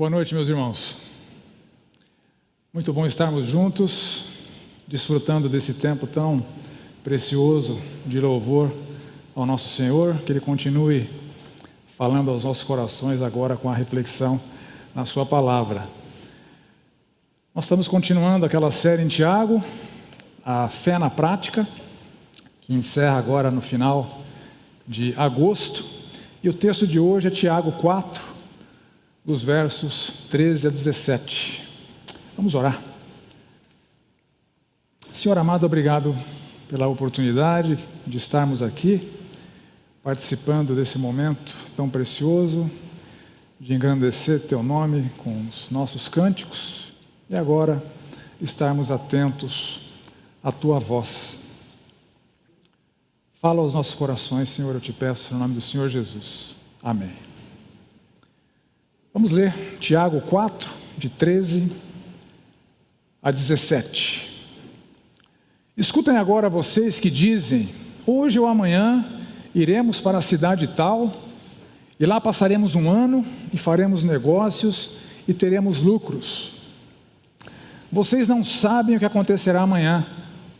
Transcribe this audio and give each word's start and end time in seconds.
Boa 0.00 0.08
noite, 0.08 0.34
meus 0.34 0.48
irmãos. 0.48 0.96
Muito 2.72 2.90
bom 2.90 3.04
estarmos 3.04 3.46
juntos, 3.46 4.22
desfrutando 4.88 5.46
desse 5.46 5.74
tempo 5.74 6.06
tão 6.06 6.42
precioso 7.04 7.78
de 8.06 8.18
louvor 8.18 8.72
ao 9.36 9.44
nosso 9.44 9.68
Senhor, 9.68 10.16
que 10.24 10.32
Ele 10.32 10.40
continue 10.40 11.06
falando 11.98 12.30
aos 12.30 12.44
nossos 12.44 12.62
corações 12.62 13.20
agora 13.20 13.58
com 13.58 13.68
a 13.68 13.74
reflexão 13.74 14.40
na 14.94 15.04
Sua 15.04 15.26
palavra. 15.26 15.86
Nós 17.54 17.66
estamos 17.66 17.86
continuando 17.86 18.46
aquela 18.46 18.70
série 18.70 19.02
em 19.02 19.08
Tiago, 19.08 19.62
a 20.42 20.66
fé 20.66 20.98
na 20.98 21.10
prática, 21.10 21.68
que 22.62 22.72
encerra 22.72 23.18
agora 23.18 23.50
no 23.50 23.60
final 23.60 24.22
de 24.88 25.12
agosto, 25.18 25.84
e 26.42 26.48
o 26.48 26.54
texto 26.54 26.86
de 26.86 26.98
hoje 26.98 27.28
é 27.28 27.30
Tiago 27.30 27.72
4, 27.72 28.29
dos 29.24 29.42
versos 29.42 30.12
13 30.30 30.68
a 30.68 30.70
17. 30.70 31.68
Vamos 32.36 32.54
orar. 32.54 32.80
Senhor 35.12 35.36
amado, 35.36 35.66
obrigado 35.66 36.16
pela 36.68 36.86
oportunidade 36.86 37.78
de 38.06 38.16
estarmos 38.16 38.62
aqui, 38.62 39.12
participando 40.02 40.74
desse 40.74 40.98
momento 40.98 41.54
tão 41.76 41.90
precioso, 41.90 42.70
de 43.58 43.74
engrandecer 43.74 44.40
Teu 44.40 44.62
nome 44.62 45.10
com 45.18 45.46
os 45.48 45.68
nossos 45.70 46.08
cânticos 46.08 46.92
e 47.28 47.36
agora 47.36 47.82
estarmos 48.40 48.90
atentos 48.90 49.92
à 50.42 50.50
Tua 50.50 50.78
voz. 50.78 51.38
Fala 53.34 53.60
aos 53.60 53.74
nossos 53.74 53.94
corações, 53.94 54.48
Senhor, 54.48 54.74
eu 54.74 54.80
te 54.80 54.92
peço, 54.92 55.34
no 55.34 55.40
nome 55.40 55.54
do 55.54 55.60
Senhor 55.60 55.88
Jesus. 55.88 56.54
Amém. 56.82 57.29
Vamos 59.12 59.32
ler 59.32 59.52
Tiago 59.80 60.20
4, 60.20 60.70
de 60.96 61.08
13 61.08 61.72
a 63.20 63.32
17. 63.32 64.54
Escutem 65.76 66.16
agora 66.16 66.48
vocês 66.48 67.00
que 67.00 67.10
dizem: 67.10 67.68
hoje 68.06 68.38
ou 68.38 68.46
amanhã 68.46 69.04
iremos 69.52 70.00
para 70.00 70.18
a 70.18 70.22
cidade 70.22 70.68
tal, 70.68 71.12
e 71.98 72.06
lá 72.06 72.20
passaremos 72.20 72.76
um 72.76 72.88
ano 72.88 73.26
e 73.52 73.58
faremos 73.58 74.04
negócios 74.04 74.90
e 75.26 75.34
teremos 75.34 75.82
lucros. 75.82 76.52
Vocês 77.90 78.28
não 78.28 78.44
sabem 78.44 78.94
o 78.94 79.00
que 79.00 79.04
acontecerá 79.04 79.62
amanhã. 79.62 80.06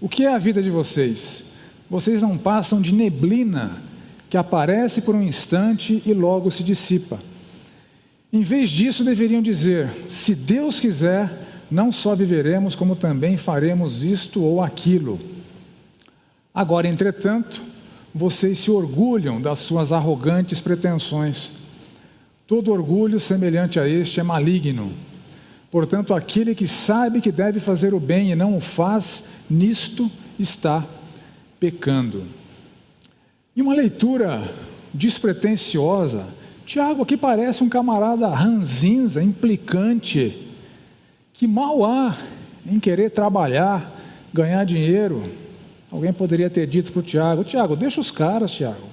O 0.00 0.08
que 0.08 0.24
é 0.24 0.34
a 0.34 0.38
vida 0.38 0.60
de 0.60 0.70
vocês? 0.70 1.44
Vocês 1.88 2.20
não 2.20 2.36
passam 2.36 2.80
de 2.80 2.92
neblina 2.92 3.80
que 4.28 4.36
aparece 4.36 5.02
por 5.02 5.14
um 5.14 5.22
instante 5.22 6.02
e 6.04 6.12
logo 6.12 6.50
se 6.50 6.64
dissipa. 6.64 7.29
Em 8.32 8.42
vez 8.42 8.70
disso, 8.70 9.04
deveriam 9.04 9.42
dizer: 9.42 9.88
se 10.08 10.34
Deus 10.34 10.78
quiser, 10.78 11.30
não 11.70 11.90
só 11.90 12.14
viveremos, 12.14 12.74
como 12.74 12.94
também 12.94 13.36
faremos 13.36 14.04
isto 14.04 14.42
ou 14.42 14.62
aquilo. 14.62 15.20
Agora, 16.54 16.88
entretanto, 16.88 17.62
vocês 18.14 18.58
se 18.58 18.70
orgulham 18.70 19.40
das 19.40 19.60
suas 19.60 19.92
arrogantes 19.92 20.60
pretensões. 20.60 21.52
Todo 22.46 22.72
orgulho 22.72 23.20
semelhante 23.20 23.78
a 23.78 23.88
este 23.88 24.18
é 24.18 24.22
maligno. 24.22 24.92
Portanto, 25.70 26.12
aquele 26.12 26.54
que 26.54 26.66
sabe 26.66 27.20
que 27.20 27.30
deve 27.30 27.60
fazer 27.60 27.94
o 27.94 28.00
bem 28.00 28.32
e 28.32 28.34
não 28.34 28.56
o 28.56 28.60
faz, 28.60 29.22
nisto 29.48 30.10
está 30.36 30.84
pecando. 31.60 32.24
E 33.54 33.62
uma 33.62 33.74
leitura 33.74 34.42
despretensiosa 34.92 36.26
Tiago 36.70 37.02
aqui 37.02 37.16
parece 37.16 37.64
um 37.64 37.68
camarada 37.68 38.28
ranzinza, 38.28 39.20
implicante, 39.20 40.46
que 41.32 41.48
mal 41.48 41.84
há 41.84 42.16
em 42.64 42.78
querer 42.78 43.10
trabalhar, 43.10 43.92
ganhar 44.32 44.62
dinheiro. 44.62 45.24
Alguém 45.90 46.12
poderia 46.12 46.48
ter 46.48 46.68
dito 46.68 46.92
para 46.92 47.00
o 47.00 47.02
Tiago: 47.02 47.42
Tiago, 47.42 47.74
deixa 47.74 48.00
os 48.00 48.12
caras, 48.12 48.52
Tiago. 48.52 48.86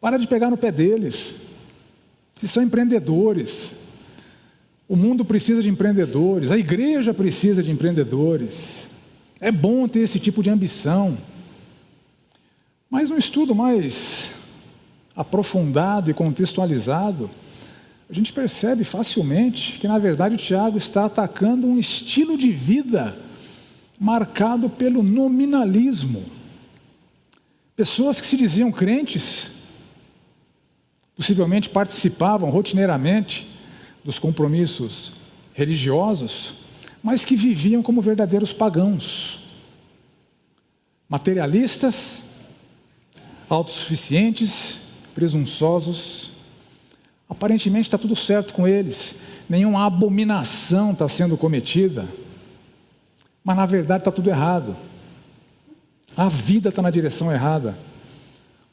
Para 0.00 0.16
de 0.16 0.26
pegar 0.26 0.48
no 0.48 0.56
pé 0.56 0.72
deles. 0.72 1.34
Eles 2.38 2.50
são 2.50 2.62
empreendedores. 2.62 3.72
O 4.88 4.96
mundo 4.96 5.26
precisa 5.26 5.62
de 5.62 5.68
empreendedores, 5.68 6.50
a 6.50 6.56
igreja 6.56 7.12
precisa 7.12 7.62
de 7.62 7.70
empreendedores. 7.70 8.88
É 9.38 9.52
bom 9.52 9.86
ter 9.86 10.00
esse 10.00 10.18
tipo 10.18 10.42
de 10.42 10.48
ambição. 10.48 11.18
Mas 12.88 13.10
um 13.10 13.18
estudo 13.18 13.54
mais 13.54 14.31
aprofundado 15.16 16.10
e 16.10 16.14
contextualizado, 16.14 17.30
a 18.08 18.14
gente 18.14 18.32
percebe 18.32 18.84
facilmente 18.84 19.78
que, 19.78 19.88
na 19.88 19.98
verdade, 19.98 20.34
o 20.34 20.38
Tiago 20.38 20.76
está 20.76 21.06
atacando 21.06 21.66
um 21.66 21.78
estilo 21.78 22.36
de 22.36 22.50
vida 22.50 23.16
marcado 23.98 24.68
pelo 24.68 25.02
nominalismo. 25.02 26.22
Pessoas 27.74 28.20
que 28.20 28.26
se 28.26 28.36
diziam 28.36 28.70
crentes, 28.70 29.48
possivelmente 31.16 31.70
participavam 31.70 32.50
rotineiramente 32.50 33.48
dos 34.04 34.18
compromissos 34.18 35.12
religiosos, 35.54 36.54
mas 37.02 37.24
que 37.24 37.36
viviam 37.36 37.82
como 37.82 38.02
verdadeiros 38.02 38.52
pagãos, 38.52 39.40
materialistas, 41.08 42.24
autossuficientes 43.48 44.81
presunçosos. 45.14 46.30
Aparentemente 47.28 47.88
está 47.88 47.96
tudo 47.96 48.14
certo 48.14 48.52
com 48.52 48.68
eles, 48.68 49.14
nenhuma 49.48 49.86
abominação 49.86 50.92
está 50.92 51.08
sendo 51.08 51.36
cometida, 51.36 52.06
mas 53.42 53.56
na 53.56 53.66
verdade 53.66 54.02
está 54.02 54.10
tudo 54.10 54.28
errado. 54.28 54.76
A 56.16 56.28
vida 56.28 56.68
está 56.68 56.82
na 56.82 56.90
direção 56.90 57.32
errada. 57.32 57.78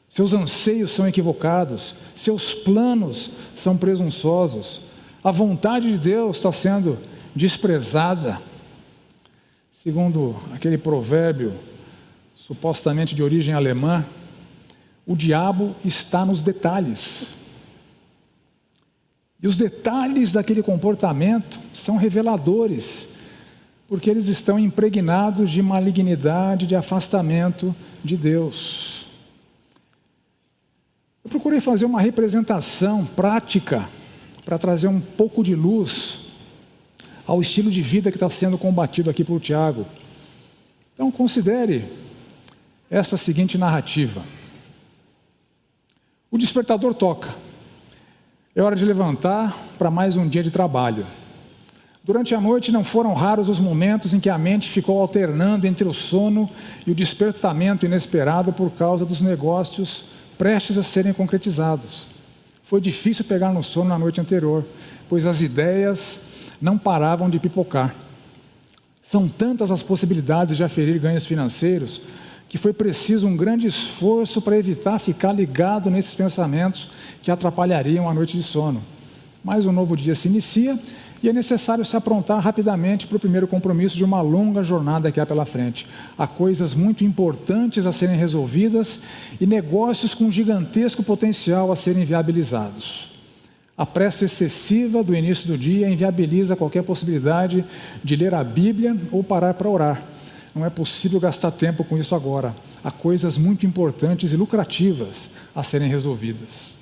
Seus 0.08 0.32
anseios 0.32 0.90
são 0.90 1.08
equivocados, 1.08 1.94
seus 2.14 2.52
planos 2.52 3.30
são 3.54 3.76
presunçosos, 3.76 4.80
a 5.22 5.30
vontade 5.30 5.92
de 5.92 5.98
Deus 5.98 6.38
está 6.38 6.52
sendo 6.52 6.98
desprezada. 7.34 8.40
Segundo 9.82 10.36
aquele 10.52 10.76
provérbio 10.76 11.54
supostamente 12.34 13.14
de 13.14 13.22
origem 13.22 13.54
alemã, 13.54 14.04
o 15.06 15.16
diabo 15.16 15.74
está 15.84 16.24
nos 16.24 16.42
detalhes. 16.42 17.26
E 19.42 19.46
os 19.46 19.56
detalhes 19.56 20.32
daquele 20.32 20.62
comportamento 20.62 21.58
são 21.72 21.96
reveladores, 21.96 23.08
porque 23.88 24.10
eles 24.10 24.28
estão 24.28 24.58
impregnados 24.58 25.50
de 25.50 25.62
malignidade, 25.62 26.66
de 26.66 26.76
afastamento 26.76 27.74
de 28.04 28.16
Deus. 28.16 29.06
Eu 31.24 31.30
procurei 31.30 31.60
fazer 31.60 31.86
uma 31.86 32.00
representação 32.00 33.04
prática 33.04 33.88
para 34.44 34.58
trazer 34.58 34.88
um 34.88 35.00
pouco 35.00 35.42
de 35.42 35.54
luz 35.54 36.30
ao 37.26 37.40
estilo 37.40 37.70
de 37.70 37.80
vida 37.80 38.10
que 38.10 38.16
está 38.16 38.28
sendo 38.28 38.58
combatido 38.58 39.08
aqui 39.08 39.22
por 39.22 39.40
Tiago. 39.40 39.86
Então, 40.94 41.10
considere 41.10 41.84
essa 42.90 43.16
seguinte 43.16 43.56
narrativa. 43.56 44.22
O 46.32 46.38
despertador 46.38 46.94
toca. 46.94 47.34
É 48.54 48.62
hora 48.62 48.76
de 48.76 48.84
levantar 48.84 49.56
para 49.76 49.90
mais 49.90 50.14
um 50.14 50.28
dia 50.28 50.44
de 50.44 50.50
trabalho. 50.52 51.04
Durante 52.04 52.36
a 52.36 52.40
noite 52.40 52.70
não 52.70 52.84
foram 52.84 53.14
raros 53.14 53.48
os 53.48 53.58
momentos 53.58 54.14
em 54.14 54.20
que 54.20 54.30
a 54.30 54.38
mente 54.38 54.70
ficou 54.70 55.00
alternando 55.00 55.66
entre 55.66 55.88
o 55.88 55.92
sono 55.92 56.48
e 56.86 56.92
o 56.92 56.94
despertamento 56.94 57.84
inesperado 57.84 58.52
por 58.52 58.70
causa 58.70 59.04
dos 59.04 59.20
negócios 59.20 60.04
prestes 60.38 60.78
a 60.78 60.84
serem 60.84 61.12
concretizados. 61.12 62.06
Foi 62.62 62.80
difícil 62.80 63.24
pegar 63.24 63.52
no 63.52 63.64
sono 63.64 63.88
na 63.88 63.98
noite 63.98 64.20
anterior, 64.20 64.64
pois 65.08 65.26
as 65.26 65.40
ideias 65.40 66.20
não 66.62 66.78
paravam 66.78 67.28
de 67.28 67.40
pipocar. 67.40 67.92
São 69.02 69.26
tantas 69.26 69.72
as 69.72 69.82
possibilidades 69.82 70.56
de 70.56 70.62
aferir 70.62 71.00
ganhos 71.00 71.26
financeiros 71.26 72.00
que 72.50 72.58
foi 72.58 72.72
preciso 72.72 73.28
um 73.28 73.36
grande 73.36 73.68
esforço 73.68 74.42
para 74.42 74.58
evitar 74.58 74.98
ficar 74.98 75.32
ligado 75.32 75.88
nesses 75.88 76.16
pensamentos 76.16 76.88
que 77.22 77.30
atrapalhariam 77.30 78.08
a 78.08 78.12
noite 78.12 78.36
de 78.36 78.42
sono. 78.42 78.82
Mas 79.42 79.66
um 79.66 79.72
novo 79.72 79.96
dia 79.96 80.16
se 80.16 80.26
inicia 80.26 80.76
e 81.22 81.28
é 81.28 81.32
necessário 81.32 81.84
se 81.84 81.96
aprontar 81.96 82.40
rapidamente 82.40 83.06
para 83.06 83.16
o 83.16 83.20
primeiro 83.20 83.46
compromisso 83.46 83.94
de 83.94 84.02
uma 84.02 84.20
longa 84.20 84.64
jornada 84.64 85.12
que 85.12 85.20
há 85.20 85.24
pela 85.24 85.44
frente. 85.44 85.86
Há 86.18 86.26
coisas 86.26 86.74
muito 86.74 87.04
importantes 87.04 87.86
a 87.86 87.92
serem 87.92 88.16
resolvidas 88.16 88.98
e 89.40 89.46
negócios 89.46 90.12
com 90.12 90.28
gigantesco 90.28 91.04
potencial 91.04 91.70
a 91.70 91.76
serem 91.76 92.04
viabilizados. 92.04 93.10
A 93.78 93.86
pressa 93.86 94.24
excessiva 94.24 95.04
do 95.04 95.14
início 95.14 95.46
do 95.46 95.56
dia 95.56 95.88
inviabiliza 95.88 96.56
qualquer 96.56 96.82
possibilidade 96.82 97.64
de 98.02 98.16
ler 98.16 98.34
a 98.34 98.42
Bíblia 98.42 98.96
ou 99.12 99.22
parar 99.22 99.54
para 99.54 99.68
orar. 99.68 100.02
Não 100.54 100.66
é 100.66 100.70
possível 100.70 101.20
gastar 101.20 101.50
tempo 101.52 101.84
com 101.84 101.96
isso 101.96 102.14
agora. 102.14 102.54
Há 102.82 102.90
coisas 102.90 103.38
muito 103.38 103.64
importantes 103.64 104.32
e 104.32 104.36
lucrativas 104.36 105.30
a 105.54 105.62
serem 105.62 105.88
resolvidas. 105.88 106.74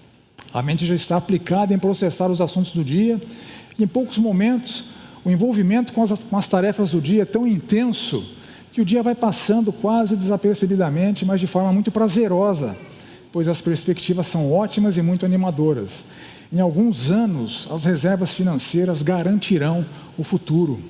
A 0.52 0.62
mente 0.62 0.86
já 0.86 0.94
está 0.94 1.16
aplicada 1.16 1.74
em 1.74 1.78
processar 1.78 2.30
os 2.30 2.40
assuntos 2.40 2.72
do 2.72 2.82
dia. 2.82 3.20
E 3.78 3.84
em 3.84 3.86
poucos 3.86 4.16
momentos, 4.18 4.84
o 5.24 5.30
envolvimento 5.30 5.92
com 5.92 6.02
as, 6.02 6.12
com 6.24 6.36
as 6.36 6.48
tarefas 6.48 6.92
do 6.92 7.00
dia 7.00 7.22
é 7.22 7.26
tão 7.26 7.46
intenso 7.46 8.24
que 8.72 8.80
o 8.80 8.84
dia 8.84 9.02
vai 9.02 9.14
passando 9.14 9.72
quase 9.72 10.16
desapercebidamente, 10.16 11.24
mas 11.24 11.40
de 11.40 11.46
forma 11.46 11.72
muito 11.72 11.90
prazerosa, 11.90 12.76
pois 13.32 13.48
as 13.48 13.60
perspectivas 13.60 14.26
são 14.26 14.50
ótimas 14.50 14.96
e 14.96 15.02
muito 15.02 15.26
animadoras. 15.26 16.02
Em 16.50 16.60
alguns 16.60 17.10
anos, 17.10 17.68
as 17.70 17.84
reservas 17.84 18.32
financeiras 18.32 19.02
garantirão 19.02 19.84
o 20.16 20.24
futuro. 20.24 20.80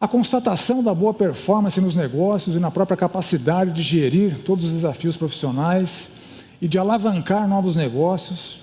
A 0.00 0.08
constatação 0.08 0.82
da 0.82 0.94
boa 0.94 1.12
performance 1.12 1.80
nos 1.80 1.94
negócios 1.94 2.56
e 2.56 2.58
na 2.58 2.70
própria 2.70 2.96
capacidade 2.96 3.72
de 3.72 3.82
gerir 3.82 4.38
todos 4.44 4.64
os 4.64 4.72
desafios 4.72 5.16
profissionais 5.16 6.12
e 6.60 6.66
de 6.66 6.78
alavancar 6.78 7.46
novos 7.46 7.76
negócios 7.76 8.60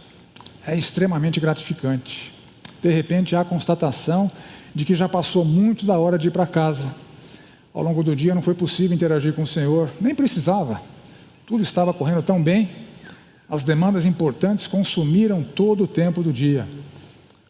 é 0.65 0.75
extremamente 0.75 1.39
gratificante. 1.39 2.33
De 2.81 2.89
repente, 2.89 3.35
há 3.35 3.41
a 3.41 3.45
constatação 3.45 4.31
de 4.73 4.83
que 4.83 4.95
já 4.95 5.07
passou 5.07 5.45
muito 5.45 5.85
da 5.85 5.99
hora 5.99 6.17
de 6.17 6.29
ir 6.29 6.31
para 6.31 6.47
casa. 6.47 6.91
Ao 7.73 7.83
longo 7.83 8.01
do 8.03 8.15
dia 8.15 8.33
não 8.33 8.41
foi 8.41 8.55
possível 8.55 8.95
interagir 8.95 9.33
com 9.33 9.43
o 9.43 9.47
Senhor, 9.47 9.89
nem 10.01 10.15
precisava. 10.15 10.81
Tudo 11.45 11.61
estava 11.61 11.93
correndo 11.93 12.23
tão 12.23 12.41
bem 12.41 12.67
as 13.49 13.63
demandas 13.63 14.03
importantes 14.03 14.67
consumiram 14.67 15.41
todo 15.41 15.85
o 15.85 15.87
tempo 15.87 16.21
do 16.21 16.33
dia. 16.33 16.67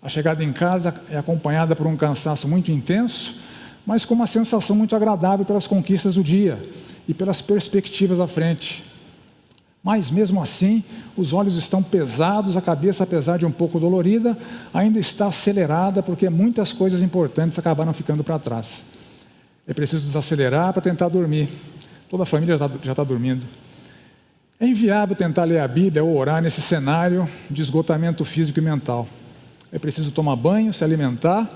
A 0.01 0.07
chegada 0.07 0.43
em 0.43 0.53
casa 0.53 0.93
é 1.09 1.17
acompanhada 1.17 1.75
por 1.75 1.87
um 1.87 1.97
cansaço 1.97 2.47
muito 2.47 2.71
intenso, 2.71 3.46
mas 3.87 4.03
com 4.03 4.13
uma 4.13 4.27
sensação 4.27 4.75
muito 4.75 4.93
agradável 4.97 5.45
pelas 5.45 5.65
conquistas 5.65 6.15
do 6.15 6.23
dia 6.23 6.61
e 7.07 7.13
pelas 7.13 7.41
perspectivas 7.41 8.19
à 8.19 8.27
frente. 8.27 8.83
Mas 9.81 10.11
mesmo 10.11 10.43
assim, 10.43 10.83
os 11.15 11.31
olhos 11.31 11.55
estão 11.55 11.81
pesados, 11.81 12.57
a 12.57 12.61
cabeça, 12.61 13.05
apesar 13.05 13.37
de 13.37 13.45
um 13.45 13.51
pouco 13.51 13.79
dolorida, 13.79 14.37
ainda 14.73 14.99
está 14.99 15.27
acelerada 15.27 16.03
porque 16.03 16.29
muitas 16.29 16.73
coisas 16.73 17.01
importantes 17.01 17.57
acabaram 17.57 17.93
ficando 17.93 18.25
para 18.25 18.37
trás. 18.37 18.83
É 19.65 19.73
preciso 19.73 20.05
desacelerar 20.05 20.73
para 20.73 20.81
tentar 20.81 21.07
dormir. 21.07 21.47
Toda 22.09 22.23
a 22.23 22.25
família 22.25 22.57
já 22.57 22.91
está 22.91 23.05
dormindo. 23.05 23.45
É 24.59 24.67
inviável 24.67 25.15
tentar 25.15 25.45
ler 25.45 25.59
a 25.59 25.67
Bíblia 25.67 26.03
ou 26.03 26.17
orar 26.17 26.41
nesse 26.41 26.61
cenário 26.61 27.25
de 27.49 27.61
esgotamento 27.61 28.25
físico 28.25 28.59
e 28.59 28.61
mental. 28.61 29.07
É 29.71 29.79
preciso 29.79 30.11
tomar 30.11 30.35
banho, 30.35 30.73
se 30.73 30.83
alimentar 30.83 31.49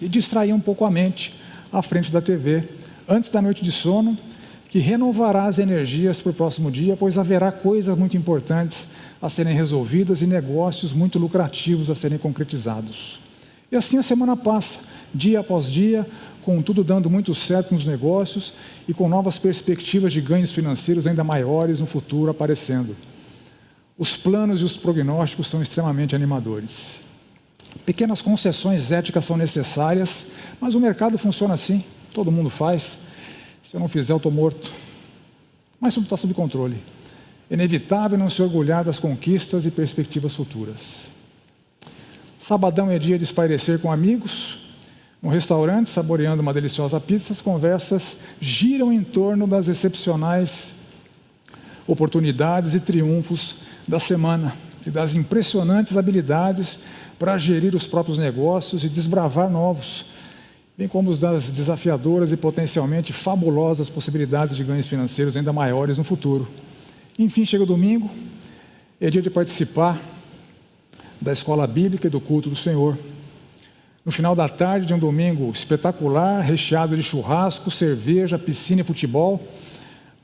e 0.00 0.08
distrair 0.08 0.52
um 0.52 0.60
pouco 0.60 0.84
a 0.84 0.90
mente 0.90 1.47
à 1.72 1.82
frente 1.82 2.10
da 2.10 2.20
TV, 2.20 2.64
antes 3.08 3.30
da 3.30 3.42
noite 3.42 3.62
de 3.62 3.72
sono, 3.72 4.16
que 4.68 4.78
renovará 4.78 5.44
as 5.44 5.58
energias 5.58 6.20
para 6.20 6.30
o 6.30 6.34
próximo 6.34 6.70
dia, 6.70 6.96
pois 6.96 7.16
haverá 7.16 7.50
coisas 7.50 7.96
muito 7.96 8.16
importantes 8.16 8.86
a 9.20 9.28
serem 9.28 9.54
resolvidas 9.54 10.20
e 10.20 10.26
negócios 10.26 10.92
muito 10.92 11.18
lucrativos 11.18 11.90
a 11.90 11.94
serem 11.94 12.18
concretizados. 12.18 13.18
E 13.72 13.76
assim 13.76 13.98
a 13.98 14.02
semana 14.02 14.36
passa, 14.36 14.88
dia 15.14 15.40
após 15.40 15.70
dia, 15.70 16.06
com 16.42 16.62
tudo 16.62 16.84
dando 16.84 17.10
muito 17.10 17.34
certo 17.34 17.74
nos 17.74 17.86
negócios 17.86 18.54
e 18.86 18.94
com 18.94 19.08
novas 19.08 19.38
perspectivas 19.38 20.12
de 20.12 20.20
ganhos 20.20 20.50
financeiros 20.50 21.06
ainda 21.06 21.24
maiores 21.24 21.80
no 21.80 21.86
futuro 21.86 22.30
aparecendo. 22.30 22.96
Os 23.98 24.16
planos 24.16 24.62
e 24.62 24.64
os 24.64 24.76
prognósticos 24.76 25.48
são 25.48 25.60
extremamente 25.60 26.14
animadores. 26.14 27.07
Pequenas 27.84 28.20
concessões 28.20 28.92
éticas 28.92 29.24
são 29.24 29.36
necessárias, 29.36 30.26
mas 30.60 30.74
o 30.74 30.80
mercado 30.80 31.16
funciona 31.16 31.54
assim, 31.54 31.84
todo 32.12 32.32
mundo 32.32 32.50
faz. 32.50 32.98
Se 33.62 33.76
eu 33.76 33.80
não 33.80 33.88
fizer, 33.88 34.12
eu 34.12 34.18
estou 34.18 34.32
morto. 34.32 34.72
Mas 35.80 35.94
tudo 35.94 36.04
está 36.04 36.16
sob 36.16 36.34
controle. 36.34 36.76
Inevitável 37.50 38.18
não 38.18 38.28
se 38.28 38.42
orgulhar 38.42 38.84
das 38.84 38.98
conquistas 38.98 39.64
e 39.64 39.70
perspectivas 39.70 40.34
futuras. 40.34 41.06
Sabadão 42.38 42.90
é 42.90 42.98
dia 42.98 43.18
de 43.18 43.24
espairecer 43.24 43.78
com 43.78 43.90
amigos, 43.90 44.58
no 45.20 45.30
restaurante, 45.30 45.90
saboreando 45.90 46.42
uma 46.42 46.54
deliciosa 46.54 47.00
pizza, 47.00 47.32
as 47.32 47.40
conversas 47.40 48.16
giram 48.40 48.92
em 48.92 49.02
torno 49.02 49.46
das 49.46 49.66
excepcionais 49.66 50.72
oportunidades 51.86 52.74
e 52.74 52.80
triunfos 52.80 53.56
da 53.86 53.98
semana 53.98 54.54
e 54.86 54.90
das 54.90 55.14
impressionantes 55.14 55.96
habilidades 55.96 56.78
para 57.18 57.36
gerir 57.36 57.74
os 57.74 57.86
próprios 57.86 58.18
negócios 58.18 58.84
e 58.84 58.88
desbravar 58.88 59.50
novos, 59.50 60.06
bem 60.76 60.86
como 60.86 61.14
das 61.16 61.48
desafiadoras 61.50 62.30
e 62.30 62.36
potencialmente 62.36 63.12
fabulosas 63.12 63.90
possibilidades 63.90 64.56
de 64.56 64.64
ganhos 64.64 64.86
financeiros 64.86 65.36
ainda 65.36 65.52
maiores 65.52 65.98
no 65.98 66.04
futuro. 66.04 66.48
Enfim, 67.18 67.44
chega 67.44 67.64
o 67.64 67.66
domingo, 67.66 68.08
é 69.00 69.10
dia 69.10 69.22
de 69.22 69.30
participar 69.30 70.00
da 71.20 71.32
escola 71.32 71.66
bíblica 71.66 72.06
e 72.06 72.10
do 72.10 72.20
culto 72.20 72.48
do 72.48 72.56
Senhor 72.56 72.96
no 74.08 74.12
final 74.12 74.34
da 74.34 74.48
tarde 74.48 74.86
de 74.86 74.94
um 74.94 74.98
domingo 74.98 75.50
espetacular, 75.50 76.40
recheado 76.40 76.96
de 76.96 77.02
churrasco, 77.02 77.70
cerveja, 77.70 78.38
piscina 78.38 78.80
e 78.80 78.84
futebol. 78.84 79.38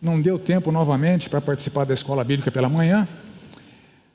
Não 0.00 0.19
deu 0.19 0.38
tempo 0.38 0.73
novamente 0.73 1.29
para 1.29 1.38
participar 1.38 1.85
da 1.85 1.93
escola 1.93 2.25
bíblica 2.25 2.50
pela 2.50 2.67
manhã. 2.67 3.06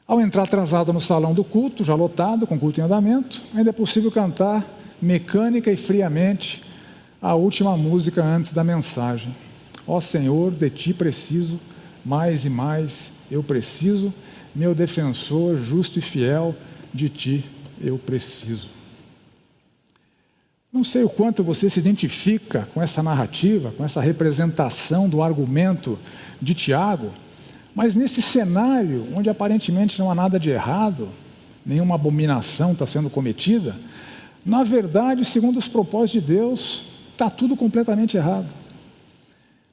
Ao 0.09 0.19
entrar 0.19 0.41
atrasado 0.41 0.91
no 0.91 0.99
salão 0.99 1.35
do 1.35 1.43
culto, 1.43 1.83
já 1.83 1.93
lotado, 1.93 2.47
com 2.47 2.57
culto 2.57 2.81
em 2.81 2.83
andamento, 2.83 3.39
ainda 3.53 3.69
é 3.69 3.71
possível 3.71 4.11
cantar 4.11 4.65
mecânica 4.99 5.71
e 5.71 5.77
friamente 5.77 6.63
a 7.21 7.35
última 7.35 7.77
música 7.77 8.23
antes 8.23 8.51
da 8.51 8.63
mensagem. 8.63 9.29
Ó 9.85 9.97
oh 9.97 10.01
Senhor, 10.01 10.49
de 10.49 10.67
ti 10.71 10.95
preciso, 10.95 11.59
mais 12.03 12.43
e 12.43 12.49
mais 12.49 13.11
eu 13.29 13.43
preciso, 13.43 14.11
meu 14.55 14.73
defensor 14.73 15.59
justo 15.59 15.99
e 15.99 16.01
fiel, 16.01 16.55
de 16.91 17.07
ti 17.07 17.45
eu 17.79 17.99
preciso. 17.99 18.69
Não 20.73 20.83
sei 20.83 21.03
o 21.03 21.09
quanto 21.09 21.43
você 21.43 21.69
se 21.69 21.79
identifica 21.79 22.67
com 22.73 22.81
essa 22.81 23.03
narrativa, 23.03 23.71
com 23.77 23.85
essa 23.85 24.01
representação 24.01 25.07
do 25.07 25.21
argumento 25.21 25.99
de 26.41 26.55
Tiago, 26.55 27.11
mas 27.79 27.95
nesse 27.95 28.21
cenário, 28.21 29.07
onde 29.15 29.29
aparentemente 29.29 29.97
não 29.99 30.11
há 30.11 30.13
nada 30.13 30.37
de 30.37 30.49
errado, 30.49 31.07
nenhuma 31.65 31.95
abominação 31.95 32.73
está 32.73 32.85
sendo 32.85 33.09
cometida, 33.09 33.73
na 34.45 34.65
verdade, 34.65 35.23
segundo 35.23 35.57
os 35.59 35.67
propósitos 35.69 36.21
de 36.21 36.33
Deus, 36.33 36.81
está 37.13 37.29
tudo 37.29 37.55
completamente 37.55 38.17
errado. 38.17 38.47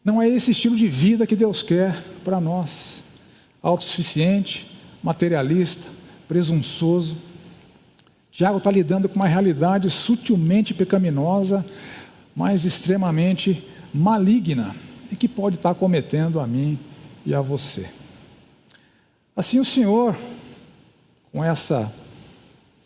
Não 0.05 0.23
é 0.23 0.29
esse 0.29 0.53
estilo 0.53 0.76
de 0.76 0.87
vida 0.87 1.26
que 1.26 1.35
Deus 1.35 1.64
quer 1.64 2.00
para 2.23 2.41
nós. 2.41 3.03
Autossuficiente, 3.61 4.70
materialista, 5.03 5.88
presunçoso, 6.29 7.17
Tiago 8.31 8.58
está 8.58 8.70
lidando 8.70 9.08
com 9.08 9.17
uma 9.17 9.26
realidade 9.26 9.91
sutilmente 9.91 10.72
pecaminosa, 10.72 11.67
mas 12.36 12.65
extremamente 12.65 13.65
maligna 13.93 14.77
e 15.10 15.17
que 15.17 15.27
pode 15.27 15.56
estar 15.56 15.75
cometendo 15.75 16.39
a 16.39 16.46
mim 16.46 16.79
e 17.26 17.34
a 17.34 17.42
você. 17.42 17.86
Assim, 19.36 19.58
o 19.58 19.64
Senhor, 19.64 20.16
com 21.32 21.44
essa 21.44 21.92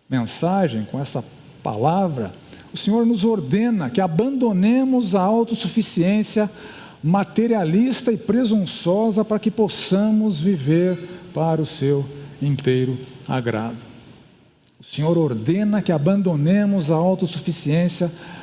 mensagem, 0.08 0.84
com 0.90 0.98
essa 0.98 1.22
palavra, 1.62 2.32
o 2.72 2.76
Senhor 2.76 3.04
nos 3.04 3.22
ordena 3.22 3.90
que 3.90 4.00
abandonemos 4.00 5.14
a 5.14 5.20
autossuficiência 5.20 6.50
materialista 7.02 8.10
e 8.10 8.16
presunçosa 8.16 9.24
para 9.24 9.38
que 9.38 9.50
possamos 9.50 10.40
viver 10.40 10.98
para 11.32 11.60
o 11.60 11.66
seu 11.66 12.04
inteiro 12.40 12.98
agrado. 13.28 13.78
O 14.80 14.84
Senhor 14.84 15.16
ordena 15.18 15.82
que 15.82 15.92
abandonemos 15.92 16.90
a 16.90 16.94
autossuficiência 16.94 18.06
materialista 18.06 18.39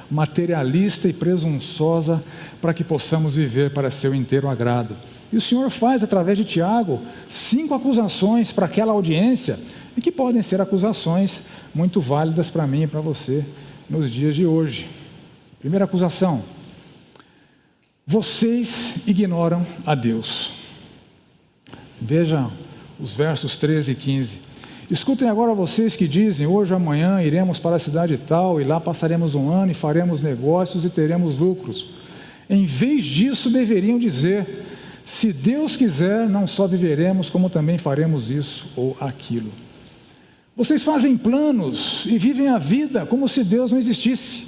e 1.07 1.13
presunçosa 1.13 2.23
para 2.61 2.73
que 2.73 2.83
possamos 2.83 3.35
viver 3.35 3.71
para 3.71 3.91
seu 3.91 4.13
inteiro 4.13 4.47
agrado. 4.47 4.95
E 5.31 5.37
o 5.37 5.41
Senhor 5.41 5.69
faz, 5.69 6.03
através 6.03 6.37
de 6.37 6.45
Tiago, 6.45 7.01
cinco 7.27 7.73
acusações 7.73 8.51
para 8.51 8.65
aquela 8.65 8.93
audiência, 8.93 9.59
e 9.95 10.01
que 10.01 10.11
podem 10.11 10.41
ser 10.41 10.61
acusações 10.61 11.43
muito 11.73 11.99
válidas 11.99 12.49
para 12.49 12.67
mim 12.67 12.83
e 12.83 12.87
para 12.87 13.01
você 13.01 13.43
nos 13.89 14.11
dias 14.11 14.35
de 14.35 14.45
hoje. 14.45 14.87
Primeira 15.59 15.85
acusação: 15.85 16.43
vocês 18.05 18.95
ignoram 19.05 19.65
a 19.85 19.93
Deus. 19.93 20.51
Veja 21.99 22.49
os 22.99 23.13
versos 23.13 23.57
13 23.57 23.91
e 23.91 23.95
15. 23.95 24.46
Escutem 24.89 25.27
agora 25.27 25.53
vocês 25.53 25.95
que 25.95 26.07
dizem: 26.07 26.47
hoje 26.47 26.71
ou 26.71 26.77
amanhã 26.77 27.21
iremos 27.21 27.59
para 27.59 27.75
a 27.75 27.79
cidade 27.79 28.17
tal, 28.17 28.61
e 28.61 28.63
lá 28.63 28.79
passaremos 28.79 29.35
um 29.35 29.51
ano 29.51 29.71
e 29.71 29.75
faremos 29.75 30.21
negócios 30.21 30.85
e 30.85 30.89
teremos 30.89 31.37
lucros. 31.37 31.87
Em 32.49 32.65
vez 32.65 33.05
disso, 33.05 33.49
deveriam 33.49 33.99
dizer: 33.99 34.65
se 35.05 35.33
Deus 35.33 35.75
quiser, 35.75 36.29
não 36.29 36.47
só 36.47 36.67
viveremos, 36.67 37.29
como 37.29 37.49
também 37.49 37.77
faremos 37.77 38.29
isso 38.29 38.67
ou 38.77 38.95
aquilo. 39.01 39.51
Vocês 40.55 40.83
fazem 40.83 41.17
planos 41.17 42.03
e 42.05 42.17
vivem 42.17 42.47
a 42.47 42.57
vida 42.57 43.05
como 43.05 43.27
se 43.27 43.43
Deus 43.43 43.71
não 43.71 43.77
existisse. 43.77 44.47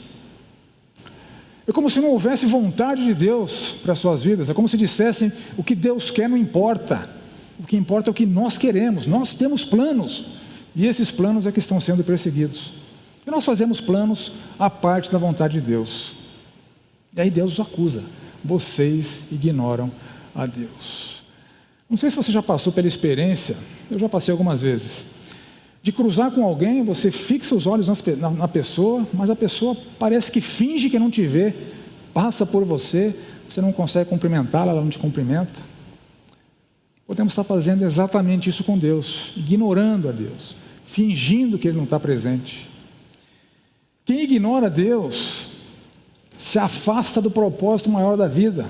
É 1.68 1.72
como 1.72 1.90
se 1.90 2.00
não 2.00 2.10
houvesse 2.10 2.46
vontade 2.46 3.04
de 3.04 3.14
Deus 3.14 3.76
para 3.84 3.92
as 3.92 4.00
suas 4.00 4.24
vidas. 4.24 4.50
É 4.50 4.54
como 4.54 4.70
se 4.70 4.78
dissessem: 4.78 5.34
o 5.58 5.64
que 5.64 5.76
Deus 5.76 6.10
quer 6.10 6.30
não 6.30 6.38
importa. 6.38 7.19
O 7.60 7.64
que 7.64 7.76
importa 7.76 8.10
é 8.10 8.12
o 8.12 8.14
que 8.14 8.26
nós 8.26 8.58
queremos. 8.58 9.06
Nós 9.06 9.34
temos 9.34 9.66
planos. 9.66 10.26
E 10.76 10.86
esses 10.86 11.12
planos 11.12 11.46
é 11.46 11.52
que 11.52 11.60
estão 11.60 11.80
sendo 11.82 12.04
perseguidos. 12.04 12.74
E 13.28 13.30
nós 13.30 13.44
fazemos 13.44 13.82
planos 13.82 14.32
à 14.58 14.70
parte 14.70 15.12
da 15.12 15.18
vontade 15.18 15.60
de 15.60 15.62
Deus. 15.62 16.14
E 17.16 17.22
aí 17.22 17.30
Deus 17.30 17.54
os 17.54 17.60
acusa. 17.60 18.04
Vocês 18.44 19.22
ignoram 19.32 19.92
a 20.34 20.46
Deus. 20.46 21.22
Não 21.90 21.98
sei 21.98 22.10
se 22.10 22.16
você 22.16 22.32
já 22.32 22.42
passou 22.42 22.72
pela 22.72 22.88
experiência, 22.88 23.58
eu 23.90 23.98
já 23.98 24.08
passei 24.08 24.32
algumas 24.32 24.62
vezes, 24.62 25.06
de 25.82 25.92
cruzar 25.92 26.30
com 26.30 26.44
alguém, 26.44 26.84
você 26.84 27.10
fixa 27.10 27.56
os 27.56 27.66
olhos 27.66 27.88
na, 28.38 28.48
pessoa, 28.48 29.08
mas 29.12 29.30
a 29.30 29.36
pessoa 29.36 29.76
parece 29.98 30.32
que 30.32 30.40
finge 30.40 30.90
que 30.90 31.00
não 31.00 31.10
te 31.10 31.26
vê, 31.26 31.54
passa 32.14 32.46
por 32.46 32.64
você, 32.64 33.16
você 33.50 33.60
não 33.60 33.72
consegue 33.72 34.10
cumprimentá-la, 34.10 34.72
ela 34.72 34.82
não 34.82 34.90
te 34.90 35.00
cumprimenta. 35.00 35.69
Podemos 37.10 37.34
estar 37.34 37.44
fazendo 37.44 37.84
exatamente 37.84 38.52
isso 38.52 38.64
com 38.64 38.78
Deus, 38.78 39.34
ignorando 39.36 40.08
a 40.08 40.12
Deus, 40.12 40.56
fingindo 40.86 41.58
que 41.58 41.68
Ele 41.68 41.78
não 41.78 41.86
está 41.86 42.00
presente. 42.00 42.70
Quem 44.06 44.22
ignora 44.22 44.70
Deus 44.70 45.48
se 46.38 46.60
afasta 46.60 47.20
do 47.20 47.32
propósito 47.32 47.90
maior 47.90 48.16
da 48.16 48.28
vida. 48.28 48.70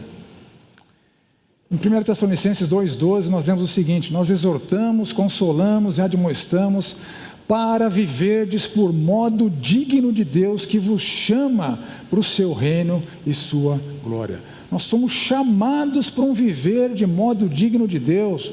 Em 1.70 1.76
1 1.76 2.02
Tessalonicenses 2.02 2.70
2,12, 2.70 3.26
nós 3.26 3.46
vemos 3.46 3.62
o 3.62 3.68
seguinte: 3.68 4.14
Nós 4.14 4.30
exortamos, 4.30 5.12
consolamos 5.12 5.98
e 5.98 6.02
admoestamos 6.02 6.96
para 7.46 7.90
viverdes 7.90 8.66
por 8.66 8.94
modo 8.94 9.50
digno 9.50 10.14
de 10.14 10.24
Deus 10.24 10.66
que 10.66 10.80
vos 10.80 11.02
chama 11.02 11.78
para 12.10 12.22
o 12.22 12.24
seu 12.24 12.54
reino 12.54 13.04
e 13.28 13.34
sua 13.34 13.78
glória. 14.02 14.40
Nós 14.72 14.84
somos 14.84 15.12
chamados 15.12 16.10
para 16.10 16.24
um 16.24 16.34
viver 16.34 16.94
de 16.94 17.06
modo 17.06 17.50
digno 17.50 17.88
de 17.88 18.00
Deus, 18.00 18.52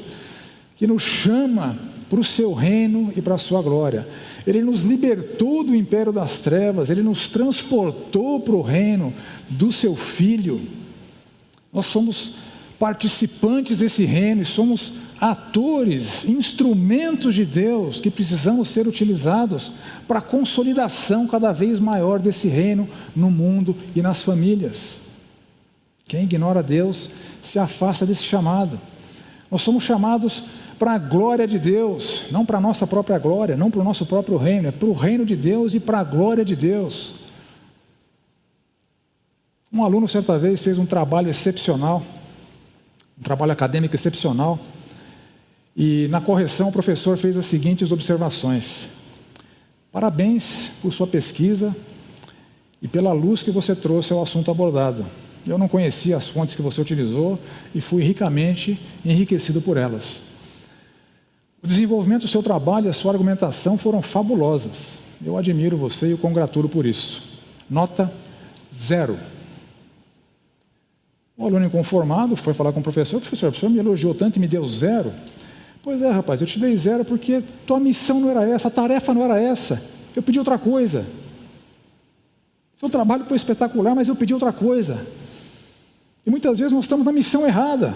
que 0.76 0.86
nos 0.86 1.02
chama 1.02 1.78
para 2.08 2.20
o 2.20 2.24
seu 2.24 2.52
reino 2.52 3.12
e 3.16 3.20
para 3.20 3.34
a 3.34 3.38
sua 3.38 3.60
glória. 3.60 4.06
Ele 4.46 4.62
nos 4.62 4.82
libertou 4.82 5.64
do 5.64 5.74
império 5.74 6.12
das 6.12 6.40
trevas, 6.40 6.88
ele 6.88 7.02
nos 7.02 7.28
transportou 7.28 8.40
para 8.40 8.54
o 8.54 8.62
reino 8.62 9.12
do 9.48 9.72
seu 9.72 9.96
filho. 9.96 10.60
Nós 11.72 11.86
somos 11.86 12.34
participantes 12.78 13.78
desse 13.78 14.04
reino 14.04 14.42
e 14.42 14.44
somos 14.44 14.92
atores, 15.20 16.26
instrumentos 16.26 17.34
de 17.34 17.44
Deus 17.44 17.98
que 17.98 18.10
precisamos 18.10 18.68
ser 18.68 18.86
utilizados 18.86 19.72
para 20.06 20.18
a 20.18 20.22
consolidação 20.22 21.26
cada 21.26 21.52
vez 21.52 21.80
maior 21.80 22.20
desse 22.20 22.48
reino 22.48 22.88
no 23.14 23.30
mundo 23.30 23.74
e 23.94 24.02
nas 24.02 24.22
famílias. 24.22 25.05
Quem 26.08 26.22
ignora 26.22 26.62
Deus 26.62 27.08
se 27.42 27.58
afasta 27.58 28.06
desse 28.06 28.22
chamado. 28.22 28.78
Nós 29.50 29.62
somos 29.62 29.82
chamados 29.82 30.44
para 30.78 30.92
a 30.92 30.98
glória 30.98 31.46
de 31.46 31.58
Deus, 31.58 32.22
não 32.30 32.44
para 32.44 32.58
a 32.58 32.60
nossa 32.60 32.86
própria 32.86 33.18
glória, 33.18 33.56
não 33.56 33.70
para 33.70 33.80
o 33.80 33.84
nosso 33.84 34.06
próprio 34.06 34.36
reino, 34.36 34.68
é 34.68 34.70
para 34.70 34.88
o 34.88 34.92
reino 34.92 35.24
de 35.24 35.34
Deus 35.34 35.74
e 35.74 35.80
para 35.80 35.98
a 35.98 36.04
glória 36.04 36.44
de 36.44 36.54
Deus. 36.54 37.14
Um 39.72 39.82
aluno, 39.82 40.06
certa 40.06 40.38
vez, 40.38 40.62
fez 40.62 40.78
um 40.78 40.86
trabalho 40.86 41.28
excepcional, 41.28 42.02
um 43.18 43.22
trabalho 43.22 43.52
acadêmico 43.52 43.94
excepcional, 43.94 44.58
e 45.76 46.06
na 46.08 46.20
correção 46.20 46.68
o 46.68 46.72
professor 46.72 47.16
fez 47.16 47.36
as 47.36 47.46
seguintes 47.46 47.90
observações: 47.90 48.88
Parabéns 49.90 50.70
por 50.80 50.92
sua 50.92 51.06
pesquisa 51.06 51.74
e 52.80 52.86
pela 52.86 53.12
luz 53.12 53.42
que 53.42 53.50
você 53.50 53.74
trouxe 53.74 54.12
ao 54.12 54.22
assunto 54.22 54.50
abordado. 54.50 55.04
Eu 55.46 55.56
não 55.56 55.68
conhecia 55.68 56.16
as 56.16 56.26
fontes 56.26 56.54
que 56.54 56.62
você 56.62 56.80
utilizou 56.80 57.38
e 57.74 57.80
fui 57.80 58.02
ricamente 58.02 58.78
enriquecido 59.04 59.62
por 59.62 59.76
elas. 59.76 60.20
O 61.62 61.66
desenvolvimento 61.66 62.22
do 62.22 62.28
seu 62.28 62.42
trabalho 62.42 62.86
e 62.86 62.88
a 62.88 62.92
sua 62.92 63.12
argumentação 63.12 63.78
foram 63.78 64.02
fabulosas. 64.02 64.98
Eu 65.24 65.36
admiro 65.36 65.76
você 65.76 66.10
e 66.10 66.14
o 66.14 66.18
congratulo 66.18 66.68
por 66.68 66.84
isso. 66.84 67.38
Nota 67.70 68.12
zero. 68.74 69.18
O 71.36 71.44
aluno 71.44 71.66
inconformado 71.66 72.34
foi 72.34 72.52
falar 72.52 72.72
com 72.72 72.80
o 72.80 72.82
professor: 72.82 73.20
professor, 73.20 73.48
o 73.48 73.50
professor 73.50 73.70
me 73.70 73.78
elogiou 73.78 74.14
tanto 74.14 74.36
e 74.36 74.40
me 74.40 74.48
deu 74.48 74.66
zero. 74.66 75.12
Pois 75.82 76.02
é, 76.02 76.10
rapaz, 76.10 76.40
eu 76.40 76.46
te 76.46 76.58
dei 76.58 76.76
zero 76.76 77.04
porque 77.04 77.42
tua 77.64 77.78
missão 77.78 78.20
não 78.20 78.30
era 78.30 78.48
essa, 78.48 78.66
a 78.68 78.70
tarefa 78.70 79.14
não 79.14 79.22
era 79.22 79.40
essa. 79.40 79.80
Eu 80.14 80.22
pedi 80.22 80.38
outra 80.38 80.58
coisa. 80.58 81.06
Seu 82.76 82.90
trabalho 82.90 83.24
foi 83.24 83.36
espetacular, 83.36 83.94
mas 83.94 84.08
eu 84.08 84.16
pedi 84.16 84.34
outra 84.34 84.52
coisa. 84.52 85.06
E 86.26 86.30
muitas 86.30 86.58
vezes 86.58 86.72
nós 86.72 86.84
estamos 86.84 87.06
na 87.06 87.12
missão 87.12 87.46
errada. 87.46 87.94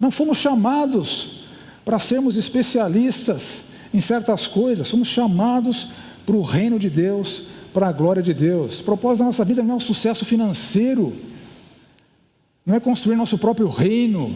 Não 0.00 0.10
fomos 0.10 0.36
chamados 0.36 1.44
para 1.84 1.98
sermos 2.00 2.36
especialistas 2.36 3.62
em 3.92 4.00
certas 4.00 4.46
coisas, 4.46 4.88
somos 4.88 5.06
chamados 5.06 5.88
para 6.26 6.34
o 6.34 6.42
reino 6.42 6.78
de 6.78 6.90
Deus, 6.90 7.44
para 7.72 7.88
a 7.88 7.92
glória 7.92 8.22
de 8.22 8.34
Deus. 8.34 8.80
O 8.80 8.84
propósito 8.84 9.20
da 9.20 9.26
nossa 9.26 9.44
vida 9.44 9.62
não 9.62 9.74
é 9.74 9.76
o 9.76 9.80
sucesso 9.80 10.24
financeiro, 10.24 11.14
não 12.66 12.74
é 12.74 12.80
construir 12.80 13.14
nosso 13.14 13.38
próprio 13.38 13.68
reino, 13.68 14.34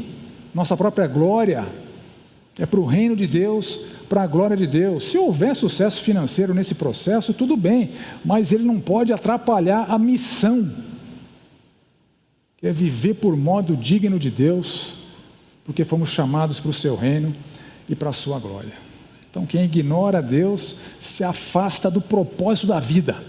nossa 0.55 0.77
própria 0.77 1.09
glória, 1.09 1.67
é 2.59 2.67
para 2.67 2.79
o 2.79 2.87
reino 2.87 3.17
de 3.17 3.27
Deus, 3.27 3.79
para 4.09 4.23
a 4.23 4.27
glória 4.27 4.57
de 4.57 4.67
Deus. 4.67 5.09
Se 5.09 5.19
houver 5.19 5.57
sucesso 5.57 6.01
financeiro 6.03 6.55
nesse 6.55 6.75
processo, 6.75 7.33
tudo 7.33 7.57
bem, 7.57 7.91
mas 8.25 8.53
ele 8.53 8.65
não 8.65 8.79
pode 8.79 9.13
atrapalhar 9.13 9.87
a 9.89 9.99
missão 9.99 10.71
que 12.59 12.67
é 12.67 12.73
viver 12.73 13.15
por 13.15 13.37
modo 13.37 13.77
digno 13.77 14.19
de 14.19 14.31
Deus, 14.31 14.95
porque 15.65 15.85
fomos 15.85 16.11
chamados 16.11 16.61
para 16.61 16.71
o 16.71 16.75
seu 16.75 16.97
reino 16.97 17.35
e 17.89 17.95
para 17.95 18.11
a 18.11 18.13
sua 18.13 18.39
glória. 18.39 18.73
Então, 19.31 19.47
quem 19.47 19.65
ignora 19.65 20.21
Deus 20.21 20.77
se 21.01 21.23
afasta 21.23 21.91
do 21.91 22.01
propósito 22.01 22.67
da 22.67 22.81
vida, 22.81 23.23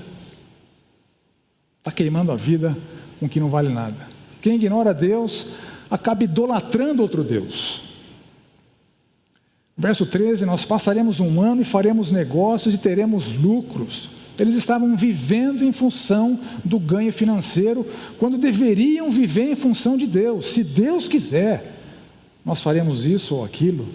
está 1.77 1.91
queimando 1.91 2.31
a 2.31 2.35
vida 2.35 2.75
com 3.19 3.29
que 3.29 3.39
não 3.39 3.49
vale 3.49 3.69
nada. 3.69 4.07
Quem 4.41 4.55
ignora 4.55 4.93
Deus 4.93 5.47
acaba 5.91 6.23
idolatrando 6.23 7.01
outro 7.01 7.23
Deus. 7.23 7.81
Verso 9.77 10.05
13: 10.05 10.45
Nós 10.45 10.65
passaremos 10.65 11.19
um 11.19 11.41
ano 11.41 11.61
e 11.61 11.65
faremos 11.65 12.11
negócios 12.11 12.73
e 12.73 12.77
teremos 12.77 13.33
lucros. 13.33 14.09
Eles 14.39 14.55
estavam 14.55 14.95
vivendo 14.95 15.65
em 15.65 15.73
função 15.73 16.39
do 16.63 16.79
ganho 16.79 17.11
financeiro, 17.11 17.85
quando 18.17 18.37
deveriam 18.37 19.11
viver 19.11 19.51
em 19.51 19.55
função 19.55 19.97
de 19.97 20.07
Deus. 20.07 20.45
Se 20.47 20.63
Deus 20.63 21.09
quiser, 21.09 21.75
nós 22.45 22.61
faremos 22.61 23.05
isso 23.05 23.35
ou 23.35 23.43
aquilo. 23.43 23.85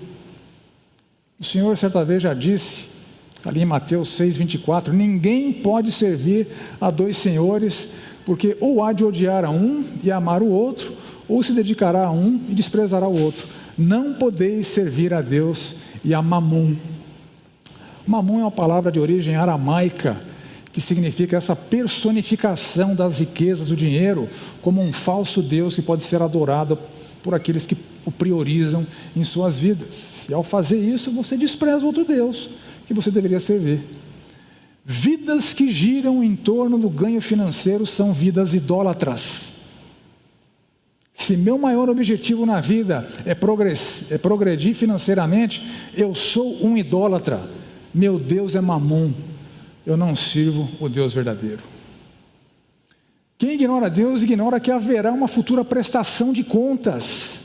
O 1.40 1.44
Senhor 1.44 1.76
certa 1.78 2.04
vez 2.04 2.22
já 2.22 2.34
disse, 2.34 2.84
ali 3.42 3.62
em 3.62 3.64
Mateus 3.64 4.10
6,24: 4.10 4.88
Ninguém 4.92 5.50
pode 5.50 5.90
servir 5.90 6.48
a 6.78 6.90
dois 6.90 7.16
senhores, 7.16 7.88
porque 8.26 8.54
ou 8.60 8.82
há 8.82 8.92
de 8.92 9.02
odiar 9.02 9.46
a 9.46 9.50
um 9.50 9.82
e 10.02 10.10
amar 10.12 10.42
o 10.42 10.50
outro, 10.50 10.92
ou 11.26 11.42
se 11.42 11.52
dedicará 11.52 12.04
a 12.04 12.10
um 12.10 12.38
e 12.50 12.54
desprezará 12.54 13.08
o 13.08 13.18
outro. 13.18 13.48
Não 13.78 14.12
podeis 14.12 14.66
servir 14.66 15.14
a 15.14 15.22
Deus 15.22 15.76
e 16.04 16.12
a 16.12 16.20
Mamon. 16.20 16.76
Mamon 18.06 18.40
é 18.40 18.42
uma 18.42 18.50
palavra 18.50 18.92
de 18.92 19.00
origem 19.00 19.36
aramaica 19.36 20.33
que 20.74 20.80
significa 20.80 21.36
essa 21.36 21.54
personificação 21.54 22.96
das 22.96 23.20
riquezas, 23.20 23.68
do 23.68 23.76
dinheiro, 23.76 24.28
como 24.60 24.82
um 24.82 24.92
falso 24.92 25.40
Deus 25.40 25.76
que 25.76 25.82
pode 25.82 26.02
ser 26.02 26.20
adorado 26.20 26.76
por 27.22 27.32
aqueles 27.32 27.64
que 27.64 27.76
o 28.04 28.10
priorizam 28.10 28.84
em 29.14 29.22
suas 29.22 29.56
vidas. 29.56 30.22
E 30.28 30.34
ao 30.34 30.42
fazer 30.42 30.78
isso, 30.78 31.12
você 31.12 31.36
despreza 31.36 31.86
outro 31.86 32.04
Deus 32.04 32.50
que 32.88 32.92
você 32.92 33.08
deveria 33.08 33.38
servir. 33.38 33.82
Vidas 34.84 35.54
que 35.54 35.70
giram 35.70 36.24
em 36.24 36.34
torno 36.34 36.76
do 36.76 36.90
ganho 36.90 37.20
financeiro 37.20 37.86
são 37.86 38.12
vidas 38.12 38.52
idólatras. 38.52 39.52
Se 41.14 41.36
meu 41.36 41.56
maior 41.56 41.88
objetivo 41.88 42.44
na 42.44 42.60
vida 42.60 43.08
é, 43.24 43.30
é 44.10 44.18
progredir 44.18 44.74
financeiramente, 44.74 45.64
eu 45.94 46.16
sou 46.16 46.66
um 46.66 46.76
idólatra. 46.76 47.48
Meu 47.94 48.18
Deus 48.18 48.56
é 48.56 48.60
mamon 48.60 49.12
eu 49.86 49.96
não 49.96 50.16
sirvo 50.16 50.68
o 50.80 50.88
Deus 50.88 51.12
verdadeiro. 51.12 51.62
Quem 53.36 53.54
ignora 53.54 53.90
Deus, 53.90 54.22
ignora 54.22 54.60
que 54.60 54.70
haverá 54.70 55.12
uma 55.12 55.28
futura 55.28 55.64
prestação 55.64 56.32
de 56.32 56.42
contas. 56.42 57.40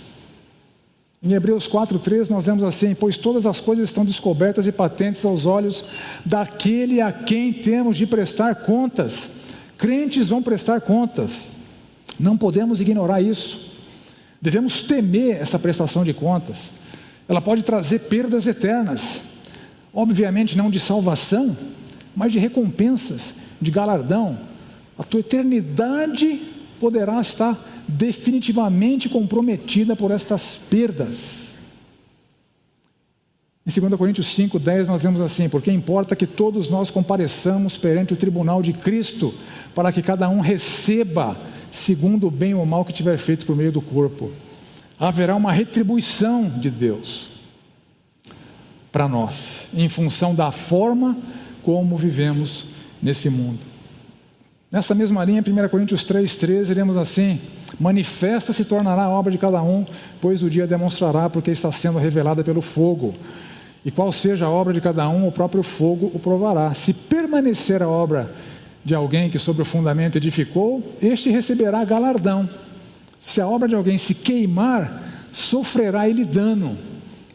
Em 1.22 1.34
Hebreus 1.34 1.68
4,3 1.68 2.30
nós 2.30 2.46
vemos 2.46 2.64
assim: 2.64 2.96
Pois 2.96 3.18
todas 3.18 3.46
as 3.46 3.60
coisas 3.60 3.90
estão 3.90 4.06
descobertas 4.06 4.66
e 4.66 4.72
patentes 4.72 5.26
aos 5.26 5.46
olhos 5.46 5.84
daquele 6.26 7.02
a 7.02 7.12
quem 7.12 7.52
temos 7.52 7.98
de 7.98 8.08
prestar 8.08 8.56
contas. 8.56 9.32
Crentes 9.78 10.30
vão 10.30 10.42
prestar 10.42 10.82
contas, 10.82 11.44
não 12.20 12.38
podemos 12.38 12.80
ignorar 12.80 13.22
isso. 13.22 13.80
Devemos 14.42 14.82
temer 14.84 15.42
essa 15.42 15.60
prestação 15.60 16.04
de 16.04 16.14
contas. 16.14 16.70
Ela 17.28 17.42
pode 17.42 17.64
trazer 17.64 18.00
perdas 18.00 18.48
eternas, 18.48 19.22
obviamente 19.94 20.58
não 20.58 20.70
de 20.70 20.80
salvação, 20.80 21.56
mas 22.16 22.32
de 22.32 22.40
recompensas, 22.40 23.34
de 23.62 23.72
galardão. 23.72 24.38
A 24.98 25.04
tua 25.04 25.20
eternidade 25.20 26.42
poderá 26.80 27.20
estar 27.20 27.58
definitivamente 27.88 29.10
comprometida 29.10 29.96
por 29.96 30.12
estas 30.12 30.58
perdas. 30.70 31.58
Em 33.66 33.82
2 33.82 33.94
Coríntios 33.96 34.28
5, 34.28 34.58
10, 34.58 34.88
nós 34.88 35.04
vemos 35.04 35.22
assim: 35.22 35.48
Porque 35.48 35.72
importa 35.72 36.16
que 36.16 36.26
todos 36.26 36.70
nós 36.70 36.90
compareçamos 36.90 37.78
perante 37.78 38.14
o 38.14 38.18
tribunal 38.18 38.62
de 38.62 38.74
Cristo, 38.74 39.34
para 39.76 39.92
que 39.92 40.02
cada 40.02 40.28
um 40.30 40.40
receba 40.40 41.38
segundo 41.72 42.28
o 42.28 42.32
bem 42.32 42.54
ou 42.54 42.66
mal 42.66 42.84
que 42.84 42.94
tiver 42.94 43.18
feito 43.18 43.46
por 43.46 43.56
meio 43.56 43.72
do 43.72 43.82
corpo. 43.82 44.32
Haverá 45.00 45.36
uma 45.36 45.52
retribuição 45.52 46.50
de 46.50 46.70
Deus 46.70 47.30
para 48.92 49.08
nós, 49.08 49.70
em 49.76 49.88
função 49.88 50.34
da 50.34 50.52
forma 50.52 51.16
como 51.70 51.96
vivemos 51.96 52.66
nesse 53.00 53.30
mundo. 53.30 53.60
Nessa 54.72 54.96
mesma 54.96 55.24
linha, 55.24 55.44
1 55.48 55.70
Coríntios 55.70 56.04
3,13, 56.04 56.72
iremos 56.72 56.98
assim: 56.98 57.40
Manifesta 57.80 58.52
se 58.52 58.66
tornará 58.66 59.04
a 59.04 59.10
obra 59.10 59.32
de 59.32 59.38
cada 59.38 59.62
um, 59.62 59.86
pois 60.20 60.42
o 60.42 60.50
dia 60.50 60.66
demonstrará, 60.66 61.30
porque 61.30 61.52
está 61.52 61.72
sendo 61.72 62.00
revelada 62.00 62.44
pelo 62.44 62.60
fogo. 62.60 63.14
E 63.86 63.92
qual 63.92 64.12
seja 64.12 64.48
a 64.48 64.50
obra 64.50 64.74
de 64.74 64.82
cada 64.82 65.08
um, 65.10 65.28
o 65.28 65.32
próprio 65.32 65.62
fogo 65.62 66.10
o 66.12 66.18
provará. 66.18 66.74
Se 66.74 66.92
permanecer 66.92 67.84
a 67.84 67.88
obra 67.88 68.34
de 68.84 68.96
alguém 68.96 69.30
que 69.30 69.38
sobre 69.38 69.62
o 69.62 69.66
fundamento 69.66 70.18
edificou, 70.18 70.98
este 71.00 71.30
receberá 71.30 71.86
galardão. 71.86 72.50
Se 73.20 73.40
a 73.40 73.48
obra 73.48 73.68
de 73.68 73.76
alguém 73.76 74.00
se 74.00 74.16
queimar, 74.16 75.04
sofrerá 75.32 76.10
ele 76.10 76.26
dano, 76.26 76.76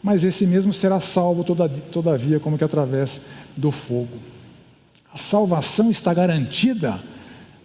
mas 0.05 0.23
esse 0.23 0.45
mesmo 0.45 0.71
será 0.71 0.99
salvo 0.99 1.43
todavia, 1.91 2.39
como 2.39 2.59
que 2.59 2.63
através 2.63 3.21
do 3.57 3.71
fogo. 3.71 4.19
A 5.11 5.17
salvação 5.17 5.89
está 5.89 6.13
garantida, 6.13 6.99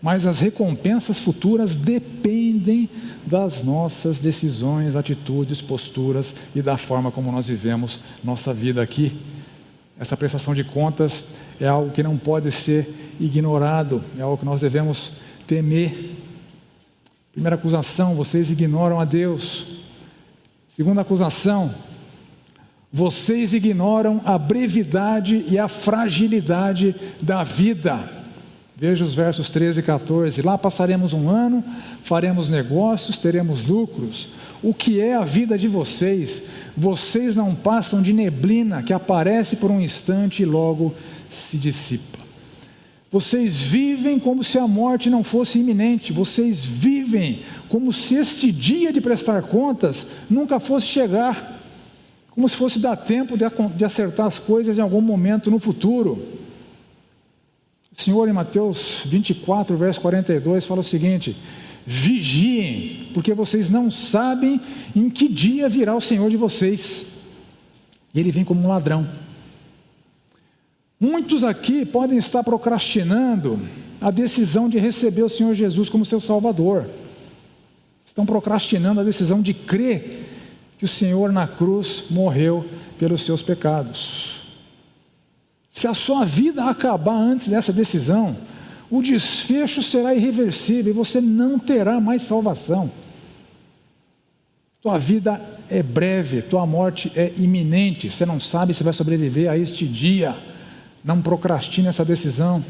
mas 0.00 0.24
as 0.24 0.40
recompensas 0.40 1.18
futuras 1.18 1.76
dependem 1.76 2.88
das 3.26 3.62
nossas 3.62 4.18
decisões, 4.18 4.96
atitudes, 4.96 5.60
posturas 5.60 6.34
e 6.56 6.62
da 6.62 6.78
forma 6.78 7.10
como 7.10 7.30
nós 7.30 7.46
vivemos 7.46 8.00
nossa 8.24 8.54
vida 8.54 8.80
aqui. 8.80 9.20
Essa 9.98 10.16
prestação 10.16 10.54
de 10.54 10.64
contas 10.64 11.40
é 11.60 11.68
algo 11.68 11.90
que 11.90 12.02
não 12.02 12.16
pode 12.16 12.50
ser 12.50 12.88
ignorado, 13.20 14.02
é 14.18 14.22
algo 14.22 14.38
que 14.38 14.46
nós 14.46 14.62
devemos 14.62 15.10
temer. 15.46 16.16
Primeira 17.32 17.56
acusação: 17.56 18.14
vocês 18.14 18.50
ignoram 18.50 18.98
a 18.98 19.04
Deus. 19.04 19.66
Segunda 20.74 21.02
acusação: 21.02 21.89
vocês 22.92 23.54
ignoram 23.54 24.20
a 24.24 24.36
brevidade 24.36 25.44
e 25.48 25.58
a 25.58 25.68
fragilidade 25.68 26.94
da 27.22 27.44
vida. 27.44 28.20
Veja 28.76 29.04
os 29.04 29.14
versos 29.14 29.48
13 29.50 29.80
e 29.80 29.82
14. 29.82 30.42
Lá 30.42 30.56
passaremos 30.56 31.12
um 31.12 31.28
ano, 31.28 31.62
faremos 32.02 32.48
negócios, 32.48 33.18
teremos 33.18 33.64
lucros. 33.64 34.30
O 34.62 34.74
que 34.74 35.00
é 35.00 35.14
a 35.14 35.22
vida 35.22 35.56
de 35.56 35.68
vocês? 35.68 36.42
Vocês 36.76 37.36
não 37.36 37.54
passam 37.54 38.02
de 38.02 38.12
neblina 38.12 38.82
que 38.82 38.92
aparece 38.92 39.56
por 39.56 39.70
um 39.70 39.80
instante 39.80 40.42
e 40.42 40.46
logo 40.46 40.94
se 41.30 41.58
dissipa. 41.58 42.18
Vocês 43.10 43.60
vivem 43.60 44.18
como 44.18 44.42
se 44.42 44.58
a 44.58 44.66
morte 44.66 45.10
não 45.10 45.22
fosse 45.22 45.58
iminente. 45.58 46.12
Vocês 46.12 46.64
vivem 46.64 47.42
como 47.68 47.92
se 47.92 48.14
este 48.14 48.50
dia 48.50 48.92
de 48.92 49.00
prestar 49.00 49.42
contas 49.42 50.08
nunca 50.28 50.58
fosse 50.58 50.86
chegar. 50.86 51.59
Como 52.30 52.48
se 52.48 52.56
fosse 52.56 52.78
dar 52.78 52.96
tempo 52.96 53.36
de 53.36 53.84
acertar 53.84 54.26
as 54.26 54.38
coisas 54.38 54.78
em 54.78 54.80
algum 54.80 55.00
momento 55.00 55.50
no 55.50 55.58
futuro. 55.58 56.26
O 57.96 58.00
Senhor, 58.00 58.28
em 58.28 58.32
Mateus 58.32 59.02
24, 59.04 59.76
verso 59.76 60.00
42, 60.00 60.64
fala 60.64 60.80
o 60.80 60.84
seguinte: 60.84 61.36
vigiem, 61.84 63.08
porque 63.12 63.34
vocês 63.34 63.68
não 63.68 63.90
sabem 63.90 64.60
em 64.94 65.10
que 65.10 65.28
dia 65.28 65.68
virá 65.68 65.94
o 65.94 66.00
Senhor 66.00 66.30
de 66.30 66.36
vocês. 66.36 67.06
E 68.14 68.20
ele 68.20 68.30
vem 68.30 68.44
como 68.44 68.62
um 68.62 68.68
ladrão. 68.68 69.06
Muitos 70.98 71.42
aqui 71.44 71.84
podem 71.84 72.18
estar 72.18 72.44
procrastinando 72.44 73.60
a 74.00 74.10
decisão 74.10 74.68
de 74.68 74.78
receber 74.78 75.22
o 75.22 75.28
Senhor 75.28 75.54
Jesus 75.54 75.88
como 75.88 76.04
seu 76.04 76.20
Salvador. 76.20 76.88
Estão 78.06 78.26
procrastinando 78.26 79.00
a 79.00 79.04
decisão 79.04 79.40
de 79.40 79.54
crer 79.54 80.19
que 80.80 80.86
o 80.86 80.88
Senhor 80.88 81.30
na 81.30 81.46
cruz 81.46 82.04
morreu 82.08 82.64
pelos 82.98 83.20
seus 83.20 83.42
pecados. 83.42 84.40
Se 85.68 85.86
a 85.86 85.92
sua 85.92 86.24
vida 86.24 86.64
acabar 86.64 87.16
antes 87.16 87.48
dessa 87.48 87.70
decisão, 87.70 88.34
o 88.90 89.02
desfecho 89.02 89.82
será 89.82 90.14
irreversível 90.14 90.90
e 90.90 90.96
você 90.96 91.20
não 91.20 91.58
terá 91.58 92.00
mais 92.00 92.22
salvação. 92.22 92.90
Tua 94.80 94.96
vida 94.96 95.38
é 95.68 95.82
breve, 95.82 96.40
tua 96.40 96.64
morte 96.64 97.12
é 97.14 97.30
iminente, 97.36 98.10
você 98.10 98.24
não 98.24 98.40
sabe 98.40 98.72
se 98.72 98.82
vai 98.82 98.94
sobreviver 98.94 99.50
a 99.50 99.58
este 99.58 99.86
dia. 99.86 100.34
Não 101.04 101.20
procrastine 101.20 101.88
essa 101.88 102.06
decisão. 102.06 102.64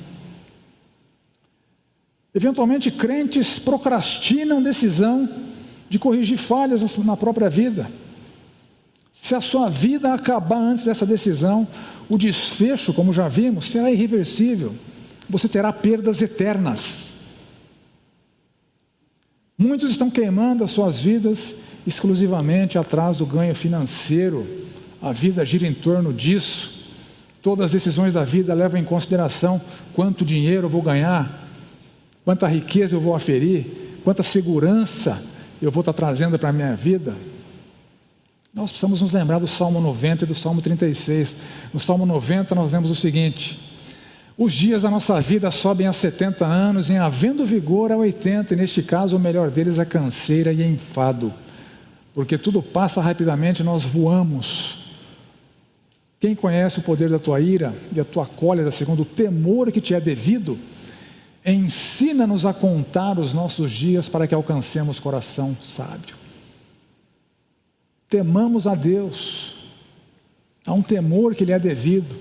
Eventualmente, 2.35 2.91
crentes 2.91 3.61
procrastinam 3.61 4.61
decisão 4.61 5.29
de 5.89 5.97
corrigir 5.97 6.39
falhas 6.39 6.97
na 6.99 7.17
própria 7.17 7.49
vida. 7.49 7.89
Se 9.21 9.35
a 9.35 9.41
sua 9.41 9.69
vida 9.69 10.15
acabar 10.15 10.57
antes 10.57 10.87
dessa 10.87 11.05
decisão, 11.05 11.69
o 12.09 12.17
desfecho, 12.17 12.95
como 12.95 13.13
já 13.13 13.29
vimos, 13.29 13.67
será 13.67 13.91
irreversível. 13.91 14.75
Você 15.29 15.47
terá 15.47 15.71
perdas 15.75 16.23
eternas. 16.23 17.11
Muitos 19.59 19.91
estão 19.91 20.09
queimando 20.09 20.65
as 20.65 20.71
suas 20.71 20.99
vidas 20.99 21.55
exclusivamente 21.87 22.79
atrás 22.79 23.19
do 23.19 23.27
ganho 23.27 23.55
financeiro. 23.55 24.47
A 25.03 25.13
vida 25.13 25.45
gira 25.45 25.67
em 25.67 25.75
torno 25.75 26.15
disso. 26.15 26.89
Todas 27.43 27.67
as 27.67 27.73
decisões 27.73 28.15
da 28.15 28.25
vida 28.25 28.55
levam 28.55 28.81
em 28.81 28.85
consideração 28.85 29.61
quanto 29.93 30.25
dinheiro 30.25 30.65
eu 30.65 30.71
vou 30.71 30.81
ganhar, 30.83 31.47
quanta 32.25 32.49
riqueza 32.49 32.97
eu 32.97 33.01
vou 33.01 33.15
aferir, 33.15 34.01
quanta 34.03 34.23
segurança 34.23 35.23
eu 35.61 35.71
vou 35.71 35.83
estar 35.83 35.93
trazendo 35.93 36.39
para 36.39 36.49
a 36.49 36.53
minha 36.53 36.75
vida. 36.75 37.15
Nós 38.53 38.73
precisamos 38.73 39.01
nos 39.01 39.13
lembrar 39.13 39.39
do 39.39 39.47
Salmo 39.47 39.81
90 39.81 40.25
e 40.25 40.27
do 40.27 40.35
Salmo 40.35 40.61
36. 40.61 41.37
No 41.73 41.79
Salmo 41.79 42.05
90 42.05 42.53
nós 42.55 42.73
vemos 42.73 42.91
o 42.91 42.97
seguinte: 42.97 43.59
Os 44.37 44.53
dias 44.53 44.83
da 44.83 44.91
nossa 44.91 45.21
vida 45.21 45.51
sobem 45.53 45.87
a 45.87 45.93
70 45.93 46.45
anos, 46.45 46.91
em 46.91 46.99
havendo 46.99 47.47
vigor 47.47 47.93
a 47.93 47.97
80, 47.97 48.55
e 48.55 48.57
neste 48.57 48.83
caso 48.83 49.17
o 49.17 49.21
melhor 49.21 49.51
deles 49.51 49.79
é 49.79 49.85
canseira 49.85 50.53
e 50.53 50.65
enfado, 50.65 51.33
porque 52.13 52.37
tudo 52.37 52.61
passa 52.61 53.01
rapidamente 53.01 53.63
nós 53.63 53.85
voamos. 53.85 54.79
Quem 56.19 56.35
conhece 56.35 56.81
o 56.81 56.83
poder 56.83 57.09
da 57.09 57.19
tua 57.19 57.41
ira 57.41 57.73
e 57.95 58.01
a 58.01 58.05
tua 58.05 58.27
cólera, 58.27 58.71
segundo 58.71 59.03
o 59.03 59.07
temor 59.07 59.71
que 59.71 59.81
te 59.81 59.95
é 59.95 60.01
devido, 60.01 60.59
ensina-nos 61.47 62.45
a 62.45 62.53
contar 62.53 63.19
os 63.19 63.33
nossos 63.33 63.71
dias 63.71 64.09
para 64.09 64.27
que 64.27 64.35
alcancemos 64.35 64.99
coração 64.99 65.57
sábio. 65.63 66.21
Temamos 68.11 68.67
a 68.67 68.75
Deus. 68.75 69.55
Há 70.67 70.73
um 70.73 70.83
temor 70.83 71.37
que 71.37 71.45
lhe 71.45 71.53
é 71.53 71.59
devido. 71.59 72.17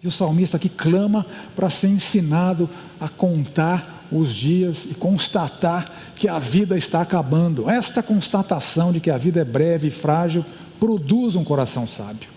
E 0.00 0.06
o 0.06 0.12
salmista 0.12 0.56
aqui 0.56 0.68
clama 0.68 1.26
para 1.54 1.68
ser 1.68 1.88
ensinado 1.88 2.70
a 3.00 3.08
contar 3.08 4.06
os 4.12 4.34
dias 4.34 4.86
e 4.90 4.94
constatar 4.94 5.84
que 6.14 6.28
a 6.28 6.38
vida 6.38 6.76
está 6.76 7.00
acabando. 7.00 7.68
Esta 7.68 8.02
constatação 8.02 8.92
de 8.92 9.00
que 9.00 9.10
a 9.10 9.18
vida 9.18 9.40
é 9.40 9.44
breve 9.44 9.88
e 9.88 9.90
frágil 9.90 10.44
produz 10.78 11.34
um 11.34 11.44
coração 11.44 11.86
sábio. 11.86 12.28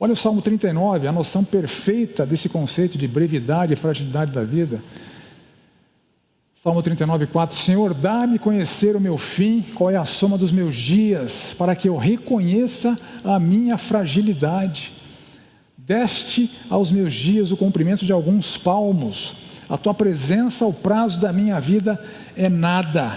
Olha 0.00 0.12
o 0.12 0.16
Salmo 0.16 0.40
39, 0.40 1.08
a 1.08 1.12
noção 1.12 1.44
perfeita 1.44 2.24
desse 2.24 2.48
conceito 2.48 2.96
de 2.96 3.08
brevidade 3.08 3.72
e 3.72 3.76
fragilidade 3.76 4.30
da 4.30 4.44
vida. 4.44 4.80
Salmo 6.60 6.82
39, 6.82 7.28
4: 7.28 7.56
Senhor, 7.56 7.94
dá-me 7.94 8.36
conhecer 8.36 8.96
o 8.96 9.00
meu 9.00 9.16
fim, 9.16 9.64
qual 9.76 9.92
é 9.92 9.96
a 9.96 10.04
soma 10.04 10.36
dos 10.36 10.50
meus 10.50 10.74
dias, 10.74 11.54
para 11.56 11.76
que 11.76 11.88
eu 11.88 11.96
reconheça 11.96 12.98
a 13.24 13.38
minha 13.38 13.78
fragilidade. 13.78 14.92
Deste 15.76 16.50
aos 16.68 16.90
meus 16.90 17.14
dias 17.14 17.52
o 17.52 17.56
comprimento 17.56 18.04
de 18.04 18.12
alguns 18.12 18.56
palmos, 18.58 19.36
a 19.68 19.76
tua 19.76 19.94
presença, 19.94 20.66
o 20.66 20.72
prazo 20.72 21.20
da 21.20 21.32
minha 21.32 21.60
vida 21.60 22.04
é 22.36 22.48
nada. 22.48 23.16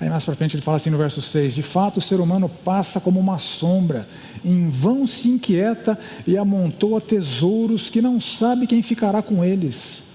Aí 0.00 0.10
mais 0.10 0.24
para 0.24 0.34
frente 0.34 0.56
ele 0.56 0.62
fala 0.62 0.78
assim 0.78 0.90
no 0.90 0.98
verso 0.98 1.22
6: 1.22 1.54
De 1.54 1.62
fato, 1.62 1.98
o 1.98 2.02
ser 2.02 2.18
humano 2.18 2.48
passa 2.48 2.98
como 2.98 3.20
uma 3.20 3.38
sombra, 3.38 4.08
em 4.44 4.68
vão 4.68 5.06
se 5.06 5.28
inquieta 5.28 5.96
e 6.26 6.36
amontoa 6.36 7.00
tesouros 7.00 7.88
que 7.88 8.02
não 8.02 8.18
sabe 8.18 8.66
quem 8.66 8.82
ficará 8.82 9.22
com 9.22 9.44
eles. 9.44 10.05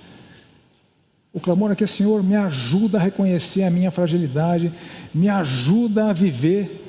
O 1.34 1.39
clamor 1.39 1.72
aqui 1.72 1.84
é: 1.84 1.88
Senhor, 1.88 2.24
me 2.24 2.36
ajuda 2.36 2.98
a 2.98 3.02
reconhecer 3.02 3.63
a 3.63 3.72
minha 3.72 3.91
fragilidade, 3.91 4.72
me 5.13 5.30
ajuda 5.30 6.10
a 6.10 6.13
viver 6.13 6.86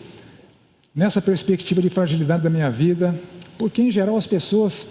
nessa 0.94 1.22
perspectiva 1.22 1.80
de 1.80 1.88
fragilidade 1.88 2.42
da 2.42 2.50
minha 2.50 2.70
vida, 2.70 3.14
porque 3.56 3.82
em 3.82 3.90
geral 3.90 4.16
as 4.16 4.26
pessoas 4.26 4.88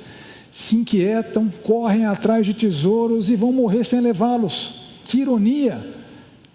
se 0.51 0.75
inquietam, 0.75 1.49
correm 1.63 2.05
atrás 2.05 2.45
de 2.45 2.53
tesouros 2.53 3.29
e 3.29 3.35
vão 3.35 3.51
morrer 3.51 3.83
sem 3.83 4.01
levá-los. 4.01 4.81
Que 5.05 5.19
ironia! 5.19 5.85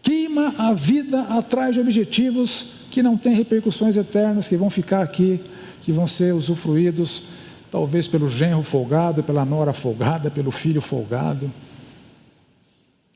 Queima 0.03 0.55
a 0.59 0.73
vida 0.73 1.23
atrás 1.23 1.75
de 1.75 1.81
objetivos 1.81 2.67
que 2.91 3.03
não 3.03 3.17
têm 3.17 3.35
repercussões 3.35 3.97
eternas, 3.97 4.47
que 4.49 4.57
vão 4.57 4.71
ficar 4.71 5.03
aqui 5.03 5.41
que 5.87 5.93
vão 5.93 6.07
ser 6.09 6.35
usufruídos 6.35 7.23
talvez 7.71 8.09
pelo 8.09 8.29
genro 8.29 8.63
folgado, 8.63 9.23
pela 9.23 9.45
nora 9.45 9.73
folgada, 9.73 10.29
pelo 10.29 10.51
filho 10.51 10.81
folgado. 10.81 11.49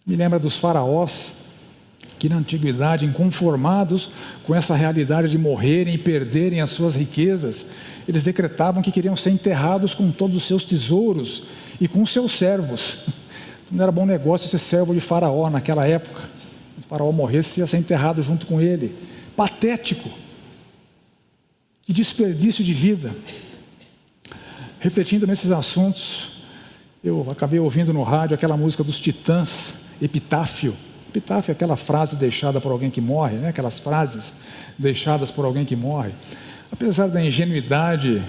Me 0.07 0.17
lembra 0.17 0.39
dos 0.39 0.57
faraós 0.57 1.41
que 2.19 2.29
na 2.29 2.37
antiguidade, 2.37 3.07
inconformados 3.07 4.11
com 4.47 4.55
essa 4.55 4.75
realidade 4.75 5.29
de 5.29 5.39
morrerem 5.39 5.95
e 5.95 5.99
perderem 5.99 6.61
as 6.61 6.71
suas 6.71 6.95
riquezas, 6.95 7.67
eles 8.07 8.23
decretavam 8.23 8.83
que 8.83 8.93
queriam 8.93 9.17
ser 9.17 9.31
enterrados 9.31 9.95
com 9.95 10.11
todos 10.11 10.37
os 10.37 10.43
seus 10.43 10.63
tesouros 10.63 11.45
e 11.81 11.89
com 11.89 12.03
os 12.03 12.13
seus 12.13 12.33
servos. 12.33 12.99
Não 13.73 13.83
era 13.83 13.91
bom 13.91 14.05
negócio 14.05 14.49
ser 14.49 14.59
servo 14.59 14.93
de 14.93 15.01
Faraó 15.01 15.49
naquela 15.49 15.87
época. 15.87 16.21
Se 16.77 16.85
o 16.85 16.89
Faraó 16.89 17.11
morresse, 17.11 17.61
ia 17.61 17.67
ser 17.67 17.79
enterrado 17.79 18.23
junto 18.23 18.47
com 18.47 18.61
ele. 18.61 18.95
Patético. 19.35 20.11
Que 21.83 21.93
desperdício 21.93 22.63
de 22.63 22.75
vida. 22.75 23.15
Refletindo 24.79 25.27
nesses 25.27 25.51
assuntos, 25.51 26.43
eu 27.03 27.27
acabei 27.31 27.61
ouvindo 27.61 27.95
no 27.95 28.03
rádio 28.03 28.35
aquela 28.35 28.57
música 28.57 28.85
dos 28.85 29.01
Titãs, 29.01 29.75
Epitáfio. 30.01 30.75
Epitáfio 31.09 31.51
é 31.51 31.55
aquela 31.55 31.77
frase 31.77 32.17
deixada 32.17 32.61
por 32.61 32.71
alguém 32.71 32.91
que 32.91 33.01
morre, 33.01 33.37
né? 33.37 33.49
aquelas 33.49 33.79
frases 33.79 34.35
deixadas 34.79 35.31
por 35.31 35.45
alguém 35.45 35.65
que 35.65 35.75
morre. 35.75 36.11
Apesar 36.71 37.09
da 37.09 37.25
ingenuidade 37.25 38.23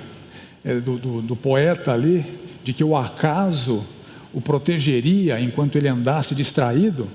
é, 0.65 0.75
do, 0.79 0.97
do, 0.97 1.21
do 1.21 1.35
poeta 1.35 1.93
ali, 1.93 2.39
de 2.63 2.73
que 2.73 2.83
o 2.83 2.95
acaso 2.95 3.85
o 4.33 4.39
protegeria 4.39 5.39
enquanto 5.39 5.75
ele 5.75 5.87
andasse 5.87 6.33
distraído, 6.33 7.07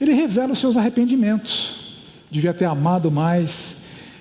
ele 0.00 0.12
revela 0.12 0.52
os 0.52 0.58
seus 0.58 0.76
arrependimentos. 0.76 1.96
Devia 2.30 2.52
ter 2.52 2.66
amado 2.66 3.10
mais, 3.10 3.76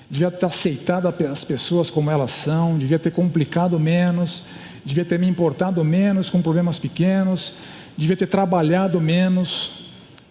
devia 0.09 0.31
ter 0.31 0.45
aceitado 0.45 1.07
as 1.07 1.43
pessoas 1.43 1.89
como 1.89 2.09
elas 2.09 2.31
são, 2.31 2.77
devia 2.77 2.99
ter 2.99 3.11
complicado 3.11 3.79
menos, 3.79 4.43
devia 4.85 5.03
ter 5.03 5.19
me 5.19 5.27
importado 5.27 5.83
menos 5.83 6.29
com 6.29 6.41
problemas 6.41 6.79
pequenos, 6.79 7.53
devia 7.97 8.15
ter 8.15 8.27
trabalhado 8.27 9.01
menos 9.01 9.71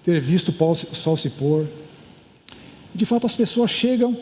ter 0.02 0.20
visto 0.20 0.54
o 0.60 0.74
sol 0.74 1.16
se 1.16 1.30
pôr. 1.30 1.66
De 2.94 3.04
fato, 3.04 3.26
as 3.26 3.34
pessoas 3.34 3.72
chegam 3.72 4.16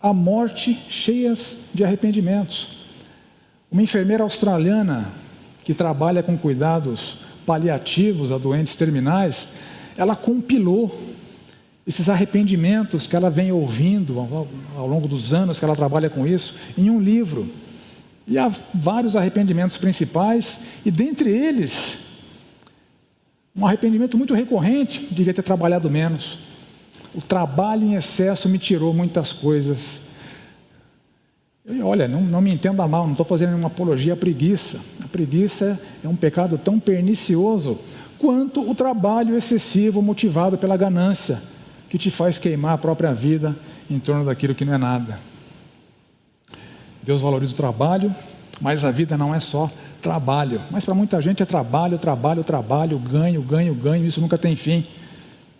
à 0.00 0.10
morte 0.12 0.74
cheias 0.88 1.56
de 1.74 1.84
arrependimentos. 1.84 2.68
Uma 3.70 3.82
enfermeira 3.82 4.22
australiana 4.22 5.12
que 5.64 5.74
trabalha 5.74 6.22
com 6.22 6.38
cuidados 6.38 7.18
paliativos 7.44 8.32
a 8.32 8.38
doentes 8.38 8.74
terminais, 8.74 9.48
ela 9.98 10.16
compilou 10.16 10.98
esses 11.86 12.08
arrependimentos 12.08 13.06
que 13.06 13.14
ela 13.14 13.28
vem 13.28 13.52
ouvindo 13.52 14.18
ao 14.74 14.88
longo 14.88 15.06
dos 15.06 15.34
anos 15.34 15.58
que 15.58 15.64
ela 15.64 15.76
trabalha 15.76 16.08
com 16.08 16.26
isso 16.26 16.54
em 16.76 16.88
um 16.88 16.98
livro. 16.98 17.48
E 18.26 18.38
há 18.38 18.50
vários 18.74 19.14
arrependimentos 19.14 19.76
principais, 19.76 20.60
e 20.84 20.90
dentre 20.90 21.30
eles, 21.30 22.05
um 23.56 23.66
arrependimento 23.66 24.18
muito 24.18 24.34
recorrente, 24.34 25.08
devia 25.10 25.32
ter 25.32 25.42
trabalhado 25.42 25.88
menos. 25.88 26.38
O 27.14 27.20
trabalho 27.22 27.84
em 27.84 27.94
excesso 27.94 28.48
me 28.48 28.58
tirou 28.58 28.92
muitas 28.92 29.32
coisas. 29.32 30.02
Olha, 31.82 32.06
não, 32.06 32.20
não 32.20 32.40
me 32.40 32.52
entenda 32.52 32.86
mal, 32.86 33.04
não 33.04 33.12
estou 33.12 33.24
fazendo 33.24 33.50
nenhuma 33.50 33.68
apologia 33.68 34.12
à 34.12 34.16
preguiça. 34.16 34.78
A 35.02 35.08
preguiça 35.08 35.80
é 36.04 36.08
um 36.08 36.14
pecado 36.14 36.58
tão 36.58 36.78
pernicioso 36.78 37.78
quanto 38.18 38.68
o 38.68 38.74
trabalho 38.74 39.36
excessivo 39.36 40.02
motivado 40.02 40.58
pela 40.58 40.76
ganância, 40.76 41.42
que 41.88 41.96
te 41.96 42.10
faz 42.10 42.38
queimar 42.38 42.74
a 42.74 42.78
própria 42.78 43.14
vida 43.14 43.56
em 43.88 43.98
torno 43.98 44.26
daquilo 44.26 44.54
que 44.54 44.64
não 44.64 44.74
é 44.74 44.78
nada. 44.78 45.18
Deus 47.02 47.20
valoriza 47.20 47.52
o 47.52 47.56
trabalho, 47.56 48.14
mas 48.60 48.84
a 48.84 48.90
vida 48.90 49.16
não 49.16 49.34
é 49.34 49.40
só 49.40 49.70
trabalho. 50.06 50.62
Mas 50.70 50.84
para 50.84 50.94
muita 50.94 51.20
gente 51.20 51.42
é 51.42 51.46
trabalho, 51.46 51.98
trabalho, 51.98 52.44
trabalho, 52.44 52.96
ganho, 52.96 53.42
ganho, 53.42 53.74
ganho, 53.74 54.06
isso 54.06 54.20
nunca 54.20 54.38
tem 54.38 54.54
fim. 54.54 54.86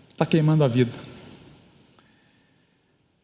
Está 0.09 0.25
queimando 0.25 0.63
a 0.63 0.69
vida. 0.69 0.93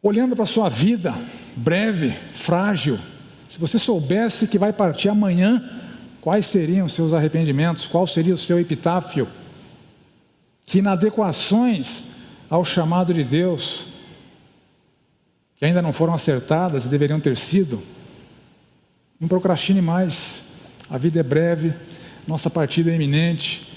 Olhando 0.01 0.35
para 0.35 0.43
a 0.43 0.47
sua 0.47 0.67
vida, 0.67 1.15
breve, 1.55 2.11
frágil, 2.33 2.99
se 3.47 3.57
você 3.57 3.79
soubesse 3.79 4.47
que 4.47 4.59
vai 4.59 4.73
partir 4.73 5.07
amanhã, 5.07 5.63
quais 6.19 6.45
seriam 6.45 6.87
os 6.87 6.93
seus 6.93 7.13
arrependimentos? 7.13 7.87
Qual 7.87 8.05
seria 8.05 8.33
o 8.33 8.37
seu 8.37 8.59
epitáfio? 8.59 9.25
Que 10.65 10.79
inadequações 10.79 12.03
ao 12.49 12.65
chamado 12.65 13.13
de 13.13 13.23
Deus, 13.23 13.85
que 15.55 15.63
ainda 15.63 15.81
não 15.81 15.93
foram 15.93 16.13
acertadas 16.13 16.83
e 16.83 16.89
deveriam 16.89 17.21
ter 17.21 17.37
sido, 17.37 17.81
não 19.17 19.29
procrastine 19.29 19.81
mais. 19.81 20.42
A 20.93 20.97
vida 20.99 21.21
é 21.21 21.23
breve, 21.23 21.73
nossa 22.27 22.51
partida 22.51 22.91
é 22.91 22.93
iminente. 22.93 23.67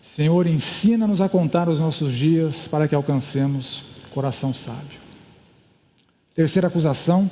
Senhor, 0.00 0.46
ensina-nos 0.46 1.20
a 1.20 1.28
contar 1.28 1.68
os 1.68 1.78
nossos 1.78 2.10
dias 2.14 2.66
para 2.66 2.88
que 2.88 2.94
alcancemos 2.94 3.84
coração 4.14 4.54
sábio. 4.54 4.98
Terceira 6.34 6.68
acusação: 6.68 7.30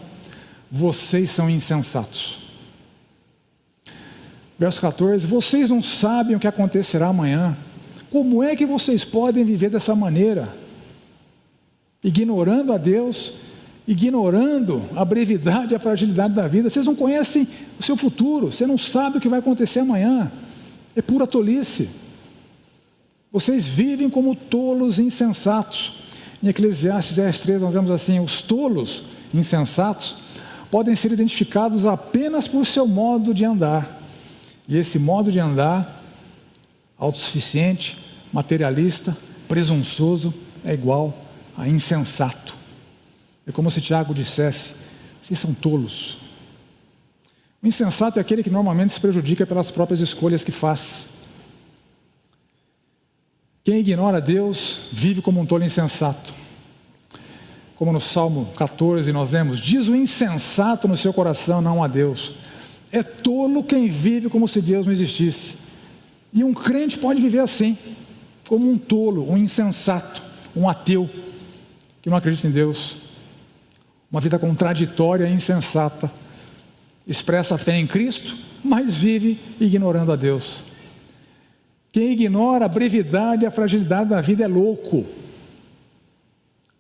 vocês 0.71 1.31
são 1.31 1.49
insensatos. 1.49 2.41
Verso 4.59 4.83
14: 4.83 5.27
Vocês 5.27 5.71
não 5.71 5.83
sabem 5.83 6.37
o 6.37 6.39
que 6.39 6.47
acontecerá 6.47 7.07
amanhã. 7.07 7.57
Como 8.11 8.43
é 8.43 8.55
que 8.55 8.67
vocês 8.67 9.03
podem 9.03 9.47
viver 9.47 9.71
dessa 9.71 9.95
maneira? 9.95 10.55
Ignorando 12.05 12.71
a 12.71 12.77
Deus 12.77 13.33
ignorando 13.87 14.83
a 14.95 15.05
brevidade 15.05 15.73
e 15.73 15.77
a 15.77 15.81
fragilidade 15.81 16.35
da 16.35 16.47
vida. 16.47 16.71
Vocês 16.71 16.87
não 16.87 16.95
conhecem 16.95 17.47
o 17.79 17.83
seu 17.83 17.97
futuro, 17.97 18.53
você 18.53 18.67
não 18.67 18.79
sabe 18.79 19.19
o 19.19 19.21
que 19.21 19.29
vai 19.29 19.41
acontecer 19.41 19.81
amanhã. 19.81 20.31
É 20.95 21.03
pura 21.03 21.27
tolice. 21.27 21.89
Vocês 23.33 23.67
vivem 23.67 24.11
como 24.11 24.35
tolos 24.35 24.99
insensatos. 24.99 25.95
Em 26.43 26.49
Eclesiastes 26.49 27.17
10,3 27.17 27.61
nós 27.61 27.75
vemos 27.75 27.91
assim: 27.91 28.21
os 28.21 28.43
tolos 28.43 29.05
insensatos 29.33 30.17
podem 30.71 30.95
ser 30.95 31.13
identificados 31.13 31.85
apenas 31.85 32.47
por 32.47 32.65
seu 32.67 32.87
modo 32.87 33.35
de 33.35 33.45
andar. 33.45 34.01
E 34.69 34.77
esse 34.77 34.99
modo 34.99 35.33
de 35.33 35.41
andar, 35.41 36.03
autossuficiente, 36.99 37.99
materialista, 38.33 39.17
presunçoso, 39.49 40.33
é 40.65 40.73
igual 40.73 41.13
a 41.57 41.69
insensato. 41.69 42.62
É 43.47 43.53
como 43.53 43.71
se 43.71 43.81
Tiago 43.81 44.15
dissesse: 44.15 44.75
vocês 45.21 45.39
são 45.39 45.53
tolos. 45.55 46.19
O 47.63 47.67
insensato 47.67 48.19
é 48.19 48.23
aquele 48.23 48.43
que 48.43 48.51
normalmente 48.51 48.93
se 48.93 49.01
prejudica 49.01 49.47
pelas 49.47 49.71
próprias 49.71 50.01
escolhas 50.01 50.43
que 50.43 50.53
faz. 50.53 51.07
Quem 53.65 53.79
ignora 53.79 54.21
Deus 54.21 54.89
vive 54.93 55.23
como 55.23 55.41
um 55.41 55.47
tolo 55.47 55.65
insensato. 55.65 56.35
Como 57.77 57.93
no 57.93 58.01
Salmo 58.01 58.47
14 58.57 59.13
nós 59.13 59.31
vemos: 59.31 59.61
diz 59.61 59.89
o 59.89 59.97
insensato 59.97 60.89
no 60.89 60.97
seu 60.97 61.13
coração, 61.13 61.61
não 61.61 61.83
a 61.83 61.87
Deus. 61.87 62.35
É 62.91 63.03
tolo 63.03 63.63
quem 63.63 63.89
vive 63.89 64.29
como 64.29 64.47
se 64.47 64.61
Deus 64.61 64.87
não 64.87 64.93
existisse. 64.93 65.55
E 66.33 66.43
um 66.43 66.53
crente 66.53 66.99
pode 66.99 67.21
viver 67.21 67.41
assim, 67.41 67.77
como 68.49 68.71
um 68.71 68.77
tolo, 68.77 69.31
um 69.31 69.37
insensato, 69.37 70.23
um 70.55 70.69
ateu, 70.69 71.09
que 72.01 72.11
não 72.11 72.17
acredita 72.17 72.47
em 72.47 72.51
Deus 72.51 73.03
uma 74.13 74.21
vida 74.21 74.39
contraditória 74.39 75.27
e 75.27 75.33
insensata. 75.33 76.13
Expressa 77.07 77.55
a 77.55 77.59
fé 77.59 77.79
em 77.79 77.87
Cristo, 77.87 78.37
mas 78.63 78.95
vive 78.95 79.41
ignorando 79.59 80.13
a 80.13 80.17
Deus. 80.17 80.65
Quem 81.91 82.13
ignora 82.13 82.67
a 82.67 82.69
brevidade 82.69 83.45
e 83.45 83.47
a 83.47 83.51
fragilidade 83.51 84.11
da 84.11 84.21
vida 84.21 84.45
é 84.45 84.47
louco. 84.47 85.07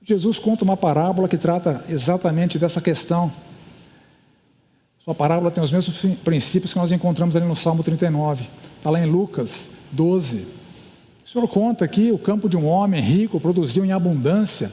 Jesus 0.05 0.39
conta 0.39 0.63
uma 0.63 0.77
parábola 0.77 1.27
que 1.27 1.39
trata 1.39 1.83
exatamente 1.89 2.59
dessa 2.59 2.81
questão. 2.81 3.33
Sua 4.99 5.15
parábola 5.15 5.51
tem 5.51 5.65
os 5.65 5.73
mesmos 5.73 5.99
princípios 6.23 6.73
que 6.73 6.79
nós 6.79 6.93
encontramos 6.93 7.35
ali 7.35 7.47
no 7.47 7.57
Salmo 7.57 7.83
39. 7.83 8.47
Está 8.77 8.91
lá 8.91 9.01
em 9.01 9.11
Lucas 9.11 9.71
12. 9.91 10.47
O 11.25 11.29
Senhor 11.29 11.49
conta 11.49 11.89
que 11.89 12.13
o 12.13 12.19
campo 12.19 12.49
de 12.49 12.57
um 12.57 12.67
homem 12.67 13.01
rico 13.01 13.41
produziu 13.41 13.85
em 13.85 13.93
abundância 13.93 14.71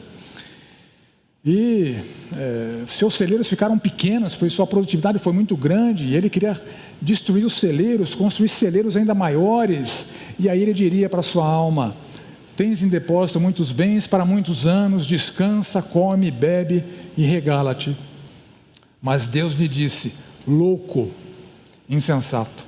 e 1.51 1.95
é, 2.37 2.83
seus 2.85 3.15
celeiros 3.15 3.47
ficaram 3.47 3.75
pequenos, 3.79 4.35
pois 4.35 4.53
sua 4.53 4.67
produtividade 4.67 5.17
foi 5.17 5.33
muito 5.33 5.57
grande, 5.57 6.05
e 6.05 6.15
ele 6.15 6.29
queria 6.29 6.61
destruir 7.01 7.43
os 7.43 7.53
celeiros, 7.53 8.13
construir 8.13 8.49
celeiros 8.49 8.95
ainda 8.95 9.15
maiores, 9.15 10.05
e 10.37 10.47
aí 10.47 10.61
ele 10.61 10.75
diria 10.75 11.09
para 11.09 11.23
sua 11.23 11.47
alma: 11.47 11.95
Tens 12.55 12.83
em 12.83 12.87
depósito 12.87 13.39
muitos 13.39 13.71
bens 13.71 14.05
para 14.05 14.23
muitos 14.23 14.67
anos, 14.67 15.07
descansa, 15.07 15.81
come, 15.81 16.29
bebe 16.29 16.83
e 17.17 17.23
regala-te. 17.23 17.97
Mas 19.01 19.25
Deus 19.25 19.53
lhe 19.55 19.67
disse: 19.67 20.13
Louco, 20.47 21.09
insensato, 21.89 22.63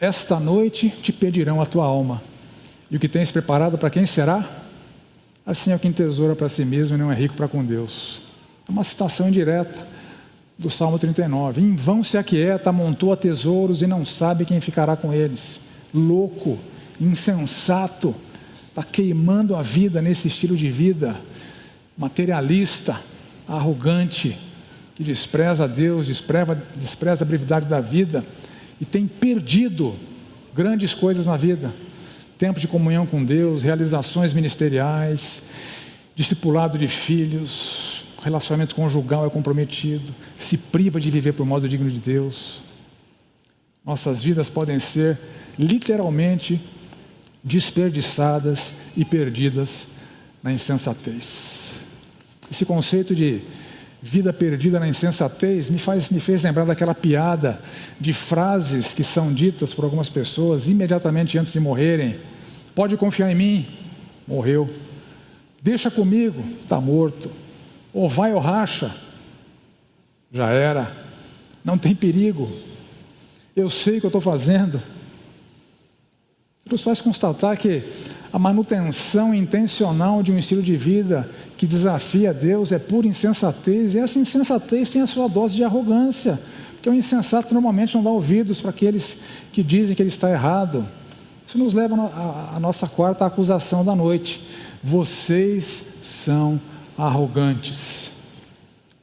esta 0.00 0.38
noite 0.38 0.94
te 1.02 1.12
pedirão 1.12 1.60
a 1.60 1.66
tua 1.66 1.84
alma, 1.84 2.22
e 2.88 2.94
o 2.94 3.00
que 3.00 3.08
tens 3.08 3.32
preparado 3.32 3.76
para 3.76 3.90
quem 3.90 4.06
será? 4.06 4.65
Assim 5.46 5.70
é 5.70 5.78
quem 5.78 5.92
tesoura 5.92 6.34
para 6.34 6.48
si 6.48 6.64
mesmo 6.64 6.96
e 6.96 6.98
não 6.98 7.12
é 7.12 7.14
rico 7.14 7.36
para 7.36 7.46
com 7.46 7.64
Deus. 7.64 8.20
É 8.68 8.72
uma 8.72 8.82
citação 8.82 9.28
indireta 9.28 9.86
do 10.58 10.68
Salmo 10.68 10.98
39. 10.98 11.60
Em 11.60 11.76
vão 11.76 12.02
se 12.02 12.18
aquieta, 12.18 12.70
amontoa 12.70 13.16
tesouros 13.16 13.80
e 13.80 13.86
não 13.86 14.04
sabe 14.04 14.44
quem 14.44 14.60
ficará 14.60 14.96
com 14.96 15.12
eles. 15.12 15.60
Louco, 15.94 16.58
insensato, 17.00 18.12
está 18.68 18.82
queimando 18.82 19.54
a 19.54 19.62
vida 19.62 20.02
nesse 20.02 20.26
estilo 20.26 20.56
de 20.56 20.68
vida, 20.68 21.14
materialista, 21.96 23.00
arrogante, 23.46 24.36
que 24.96 25.04
despreza 25.04 25.68
Deus, 25.68 26.08
despreza, 26.08 26.60
despreza 26.74 27.24
a 27.24 27.26
brevidade 27.26 27.66
da 27.66 27.80
vida 27.80 28.24
e 28.80 28.84
tem 28.84 29.06
perdido 29.06 29.94
grandes 30.52 30.92
coisas 30.92 31.26
na 31.26 31.36
vida. 31.36 31.72
Tempo 32.38 32.60
de 32.60 32.68
comunhão 32.68 33.06
com 33.06 33.24
Deus, 33.24 33.62
realizações 33.62 34.32
ministeriais, 34.32 35.42
discipulado 36.14 36.76
de 36.76 36.86
filhos, 36.86 38.04
relacionamento 38.22 38.74
conjugal 38.74 39.24
é 39.24 39.30
comprometido, 39.30 40.12
se 40.36 40.58
priva 40.58 40.98
de 40.98 41.10
viver 41.10 41.32
por 41.32 41.46
modo 41.46 41.68
digno 41.68 41.88
de 41.88 41.98
Deus. 41.98 42.60
Nossas 43.84 44.22
vidas 44.22 44.48
podem 44.48 44.78
ser 44.78 45.18
literalmente 45.58 46.60
desperdiçadas 47.42 48.72
e 48.96 49.04
perdidas 49.04 49.86
na 50.42 50.52
insensatez. 50.52 51.70
Esse 52.50 52.66
conceito 52.66 53.14
de 53.14 53.42
vida 54.06 54.32
perdida 54.32 54.78
na 54.78 54.88
insensatez 54.88 55.68
me, 55.68 55.78
faz, 55.78 56.10
me 56.10 56.20
fez 56.20 56.44
lembrar 56.44 56.64
daquela 56.64 56.94
piada 56.94 57.60
de 58.00 58.12
frases 58.12 58.94
que 58.94 59.02
são 59.02 59.32
ditas 59.32 59.74
por 59.74 59.84
algumas 59.84 60.08
pessoas 60.08 60.68
imediatamente 60.68 61.36
antes 61.36 61.52
de 61.52 61.58
morrerem. 61.58 62.16
Pode 62.72 62.96
confiar 62.96 63.32
em 63.32 63.34
mim, 63.34 63.66
morreu. 64.26 64.70
Deixa 65.60 65.90
comigo, 65.90 66.40
está 66.62 66.80
morto. 66.80 67.28
Ou 67.92 68.08
vai 68.08 68.32
ou 68.32 68.38
racha, 68.38 68.94
já 70.30 70.50
era. 70.50 70.96
Não 71.64 71.76
tem 71.76 71.92
perigo. 71.92 72.48
Eu 73.56 73.68
sei 73.68 73.96
o 73.96 74.00
que 74.00 74.06
eu 74.06 74.08
estou 74.08 74.20
fazendo. 74.20 74.80
Isso 76.72 76.84
faz 76.84 77.00
constatar 77.00 77.56
que 77.56 77.82
a 78.32 78.38
manutenção 78.38 79.34
intencional 79.34 80.22
de 80.22 80.32
um 80.32 80.38
estilo 80.38 80.62
de 80.62 80.76
vida 80.76 81.28
que 81.56 81.66
desafia 81.66 82.34
Deus 82.34 82.72
é 82.72 82.78
pura 82.78 83.06
insensatez, 83.06 83.94
e 83.94 83.98
essa 83.98 84.18
insensatez 84.18 84.90
tem 84.90 85.02
a 85.02 85.06
sua 85.06 85.28
dose 85.28 85.56
de 85.56 85.64
arrogância, 85.64 86.38
porque 86.72 86.90
o 86.90 86.94
insensato 86.94 87.54
normalmente 87.54 87.94
não 87.94 88.02
dá 88.02 88.10
ouvidos 88.10 88.60
para 88.60 88.70
aqueles 88.70 89.16
que 89.52 89.62
dizem 89.62 89.96
que 89.96 90.02
ele 90.02 90.08
está 90.08 90.30
errado. 90.30 90.86
Isso 91.46 91.58
nos 91.58 91.74
leva 91.74 91.94
à 92.54 92.58
nossa 92.58 92.88
quarta 92.88 93.24
acusação 93.24 93.84
da 93.84 93.94
noite. 93.94 94.44
Vocês 94.82 95.84
são 96.02 96.60
arrogantes. 96.98 98.10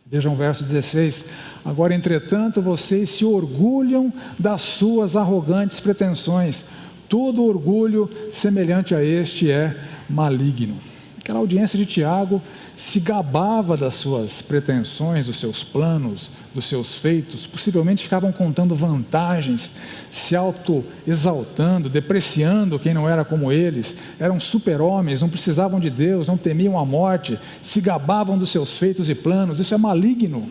Vejam 0.06 0.34
o 0.34 0.36
verso 0.36 0.64
16. 0.64 1.26
Agora, 1.66 1.96
entretanto, 1.96 2.62
vocês 2.62 3.10
se 3.10 3.26
orgulham 3.26 4.12
das 4.38 4.62
suas 4.62 5.16
arrogantes 5.16 5.80
pretensões 5.80 6.66
Todo 7.08 7.46
orgulho 7.46 8.10
semelhante 8.32 8.96
a 8.96 9.04
este 9.04 9.52
é 9.52 9.76
maligno. 10.10 10.78
Aquela 11.24 11.40
audiência 11.40 11.80
de 11.80 11.86
Tiago 11.86 12.42
se 12.76 13.00
gabava 13.00 13.78
das 13.78 13.94
suas 13.94 14.42
pretensões, 14.42 15.28
dos 15.28 15.38
seus 15.38 15.64
planos, 15.64 16.30
dos 16.54 16.66
seus 16.66 16.96
feitos, 16.96 17.48
possivelmente 17.48 18.04
ficavam 18.04 18.30
contando 18.34 18.76
vantagens, 18.76 19.72
se 20.12 20.36
auto-exaltando, 20.36 21.88
depreciando 21.88 22.78
quem 22.78 22.94
não 22.94 23.08
era 23.08 23.24
como 23.24 23.54
eles, 23.54 23.96
eram 24.20 24.38
super-homens, 24.38 25.22
não 25.22 25.30
precisavam 25.30 25.80
de 25.80 25.90
Deus, 25.90 26.28
não 26.28 26.36
temiam 26.36 26.78
a 26.78 26.84
morte, 26.84 27.40
se 27.62 27.80
gabavam 27.80 28.38
dos 28.38 28.50
seus 28.50 28.76
feitos 28.76 29.10
e 29.10 29.16
planos, 29.16 29.62
isso 29.62 29.74
é 29.74 29.78
maligno. 29.78 30.50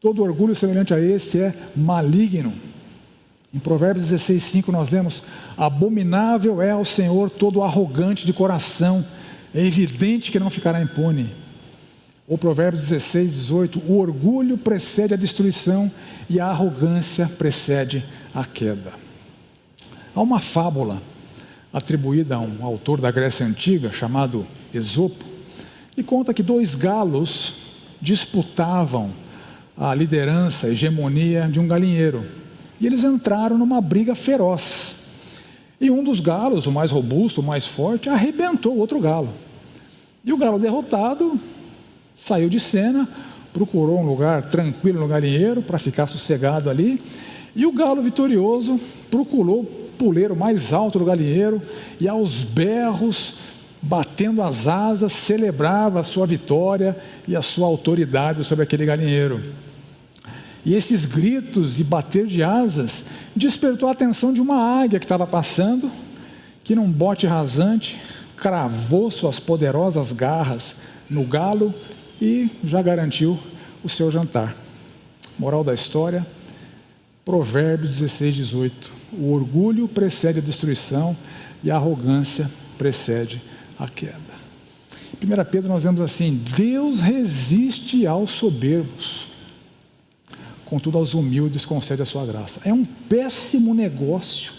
Todo 0.00 0.24
orgulho 0.24 0.56
semelhante 0.56 0.92
a 0.92 0.98
este 0.98 1.38
é 1.38 1.54
maligno. 1.76 2.52
Em 3.52 3.58
Provérbios 3.58 4.06
16, 4.08 4.42
5 4.42 4.72
nós 4.72 4.90
lemos: 4.90 5.22
Abominável 5.56 6.60
é 6.60 6.70
ao 6.70 6.84
Senhor 6.84 7.30
todo 7.30 7.62
arrogante 7.62 8.26
de 8.26 8.32
coração, 8.32 9.04
é 9.54 9.64
evidente 9.64 10.30
que 10.30 10.38
não 10.38 10.50
ficará 10.50 10.82
impune. 10.82 11.34
Ou 12.28 12.36
Provérbios 12.36 12.82
16, 12.82 13.34
18: 13.34 13.82
O 13.88 13.98
orgulho 13.98 14.58
precede 14.58 15.14
a 15.14 15.16
destruição 15.16 15.90
e 16.28 16.38
a 16.38 16.46
arrogância 16.46 17.26
precede 17.26 18.04
a 18.34 18.44
queda. 18.44 18.92
Há 20.14 20.20
uma 20.20 20.40
fábula 20.40 21.00
atribuída 21.72 22.36
a 22.36 22.40
um 22.40 22.62
autor 22.62 23.00
da 23.00 23.10
Grécia 23.10 23.46
Antiga 23.46 23.90
chamado 23.92 24.46
Esopo, 24.74 25.24
que 25.94 26.02
conta 26.02 26.34
que 26.34 26.42
dois 26.42 26.74
galos 26.74 27.54
disputavam 28.00 29.10
a 29.74 29.94
liderança, 29.94 30.66
a 30.66 30.70
hegemonia 30.70 31.48
de 31.48 31.58
um 31.58 31.66
galinheiro. 31.66 32.26
E 32.80 32.86
eles 32.86 33.04
entraram 33.04 33.58
numa 33.58 33.80
briga 33.80 34.14
feroz. 34.14 34.94
E 35.80 35.90
um 35.90 36.02
dos 36.02 36.20
galos, 36.20 36.66
o 36.66 36.72
mais 36.72 36.90
robusto, 36.90 37.40
o 37.40 37.44
mais 37.44 37.66
forte, 37.66 38.08
arrebentou 38.08 38.74
o 38.74 38.78
outro 38.78 38.98
galo. 39.00 39.28
E 40.24 40.32
o 40.32 40.36
galo 40.36 40.58
derrotado 40.58 41.38
saiu 42.14 42.48
de 42.48 42.58
cena, 42.58 43.08
procurou 43.52 44.00
um 44.00 44.06
lugar 44.06 44.42
tranquilo 44.44 45.00
no 45.00 45.08
galinheiro 45.08 45.62
para 45.62 45.78
ficar 45.78 46.06
sossegado 46.06 46.68
ali. 46.68 47.00
E 47.54 47.64
o 47.64 47.72
galo 47.72 48.02
vitorioso 48.02 48.78
procurou 49.10 49.60
o 49.60 49.64
puleiro 49.98 50.36
mais 50.36 50.72
alto 50.72 50.98
do 50.98 51.04
galinheiro 51.04 51.62
e 52.00 52.08
aos 52.08 52.42
berros, 52.42 53.34
batendo 53.80 54.42
as 54.42 54.66
asas, 54.66 55.12
celebrava 55.12 56.00
a 56.00 56.04
sua 56.04 56.26
vitória 56.26 56.96
e 57.26 57.36
a 57.36 57.42
sua 57.42 57.66
autoridade 57.66 58.44
sobre 58.44 58.64
aquele 58.64 58.84
galinheiro. 58.84 59.40
E 60.64 60.74
esses 60.74 61.04
gritos 61.04 61.80
e 61.80 61.84
bater 61.84 62.26
de 62.26 62.42
asas 62.42 63.04
despertou 63.34 63.88
a 63.88 63.92
atenção 63.92 64.32
de 64.32 64.40
uma 64.40 64.82
águia 64.82 64.98
que 64.98 65.04
estava 65.04 65.26
passando, 65.26 65.90
que 66.64 66.74
num 66.74 66.90
bote 66.90 67.26
rasante 67.26 67.96
cravou 68.36 69.10
suas 69.10 69.38
poderosas 69.38 70.12
garras 70.12 70.76
no 71.08 71.24
galo 71.24 71.74
e 72.20 72.50
já 72.64 72.82
garantiu 72.82 73.38
o 73.82 73.88
seu 73.88 74.10
jantar. 74.10 74.54
Moral 75.38 75.62
da 75.62 75.72
história, 75.72 76.26
Provérbios 77.24 77.98
16, 77.98 78.34
18. 78.36 78.90
O 79.12 79.32
orgulho 79.32 79.86
precede 79.86 80.38
a 80.38 80.42
destruição 80.42 81.16
e 81.62 81.70
a 81.70 81.76
arrogância 81.76 82.50
precede 82.76 83.40
a 83.78 83.88
queda. 83.88 84.38
Em 85.22 85.26
1 85.26 85.44
Pedro 85.50 85.68
nós 85.68 85.84
vemos 85.84 86.00
assim: 86.00 86.42
Deus 86.56 87.00
resiste 87.00 88.06
aos 88.06 88.30
soberbos 88.30 89.27
contudo 90.68 90.98
aos 90.98 91.14
humildes 91.14 91.64
concede 91.64 92.02
a 92.02 92.06
sua 92.06 92.26
graça. 92.26 92.60
É 92.64 92.72
um 92.72 92.84
péssimo 92.84 93.74
negócio 93.74 94.52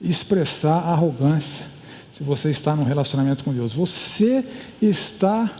expressar 0.00 0.78
arrogância 0.78 1.64
se 2.12 2.22
você 2.22 2.50
está 2.50 2.74
num 2.76 2.84
relacionamento 2.84 3.44
com 3.44 3.52
Deus. 3.52 3.72
Você 3.72 4.44
está 4.82 5.50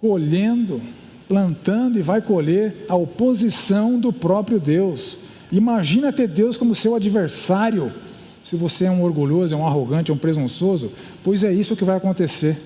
colhendo, 0.00 0.80
plantando 1.28 1.98
e 1.98 2.02
vai 2.02 2.20
colher 2.20 2.86
a 2.88 2.96
oposição 2.96 3.98
do 3.98 4.12
próprio 4.12 4.58
Deus. 4.58 5.18
Imagina 5.50 6.12
ter 6.12 6.26
Deus 6.26 6.56
como 6.56 6.74
seu 6.74 6.94
adversário. 6.94 7.92
Se 8.42 8.56
você 8.56 8.86
é 8.86 8.90
um 8.90 9.02
orgulhoso, 9.02 9.54
é 9.54 9.56
um 9.56 9.66
arrogante, 9.66 10.10
é 10.10 10.14
um 10.14 10.18
presunçoso, 10.18 10.90
pois 11.22 11.44
é 11.44 11.52
isso 11.52 11.76
que 11.76 11.84
vai 11.84 11.96
acontecer. 11.96 12.56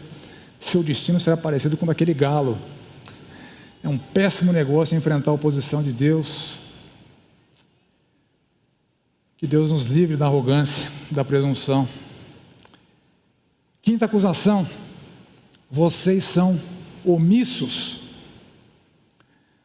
Seu 0.59 0.83
destino 0.83 1.21
será 1.21 1.37
parecido 1.37 1.77
com 1.77 1.91
aquele 1.91 2.15
galo 2.15 2.57
é 3.87 3.89
um 3.89 3.97
péssimo 3.97 4.53
negócio 4.53 4.97
enfrentar 4.97 5.31
a 5.31 5.35
oposição 5.35 5.81
de 5.81 5.93
Deus. 5.93 6.59
Que 9.37 9.47
Deus 9.47 9.71
nos 9.71 9.87
livre 9.87 10.17
da 10.17 10.27
arrogância, 10.27 10.91
da 11.09 11.25
presunção. 11.25 11.89
Quinta 13.81 14.07
acusação: 14.07 14.67
vocês 15.71 16.25
são 16.25 16.61
omissos. 17.05 18.01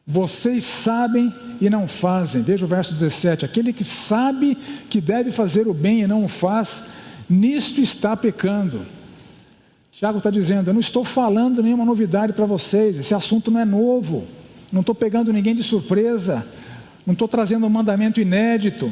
Vocês 0.06 0.62
sabem 0.62 1.32
e 1.60 1.68
não 1.68 1.88
fazem. 1.88 2.42
Veja 2.42 2.64
o 2.64 2.68
verso 2.68 2.92
17: 2.92 3.44
aquele 3.44 3.72
que 3.72 3.82
sabe 3.82 4.54
que 4.88 5.00
deve 5.00 5.32
fazer 5.32 5.66
o 5.66 5.74
bem 5.74 6.02
e 6.02 6.06
não 6.06 6.24
o 6.24 6.28
faz, 6.28 6.84
nisto 7.28 7.80
está 7.80 8.16
pecando. 8.16 8.86
Tiago 10.02 10.18
está 10.18 10.30
dizendo: 10.30 10.66
Eu 10.66 10.74
não 10.74 10.80
estou 10.80 11.04
falando 11.04 11.62
nenhuma 11.62 11.84
novidade 11.84 12.32
para 12.32 12.44
vocês, 12.44 12.98
esse 12.98 13.14
assunto 13.14 13.52
não 13.52 13.60
é 13.60 13.64
novo, 13.64 14.24
não 14.72 14.80
estou 14.80 14.96
pegando 14.96 15.32
ninguém 15.32 15.54
de 15.54 15.62
surpresa, 15.62 16.44
não 17.06 17.12
estou 17.12 17.28
trazendo 17.28 17.64
um 17.66 17.70
mandamento 17.70 18.20
inédito. 18.20 18.90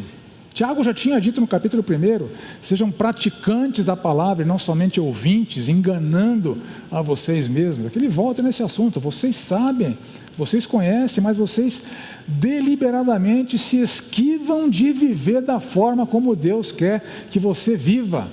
Tiago 0.54 0.84
já 0.84 0.94
tinha 0.94 1.20
dito 1.20 1.40
no 1.40 1.48
capítulo 1.48 1.82
1: 1.82 2.28
sejam 2.62 2.92
praticantes 2.92 3.86
da 3.86 3.96
palavra 3.96 4.44
e 4.44 4.46
não 4.46 4.56
somente 4.56 5.00
ouvintes, 5.00 5.66
enganando 5.66 6.56
a 6.92 7.02
vocês 7.02 7.48
mesmos. 7.48 7.88
Aqui 7.88 7.98
ele 7.98 8.06
volta 8.06 8.40
nesse 8.40 8.62
assunto: 8.62 9.00
vocês 9.00 9.34
sabem, 9.34 9.98
vocês 10.38 10.64
conhecem, 10.64 11.20
mas 11.20 11.36
vocês 11.36 11.82
deliberadamente 12.28 13.58
se 13.58 13.82
esquivam 13.82 14.70
de 14.70 14.92
viver 14.92 15.42
da 15.42 15.58
forma 15.58 16.06
como 16.06 16.36
Deus 16.36 16.70
quer 16.70 17.02
que 17.32 17.40
você 17.40 17.74
viva. 17.74 18.28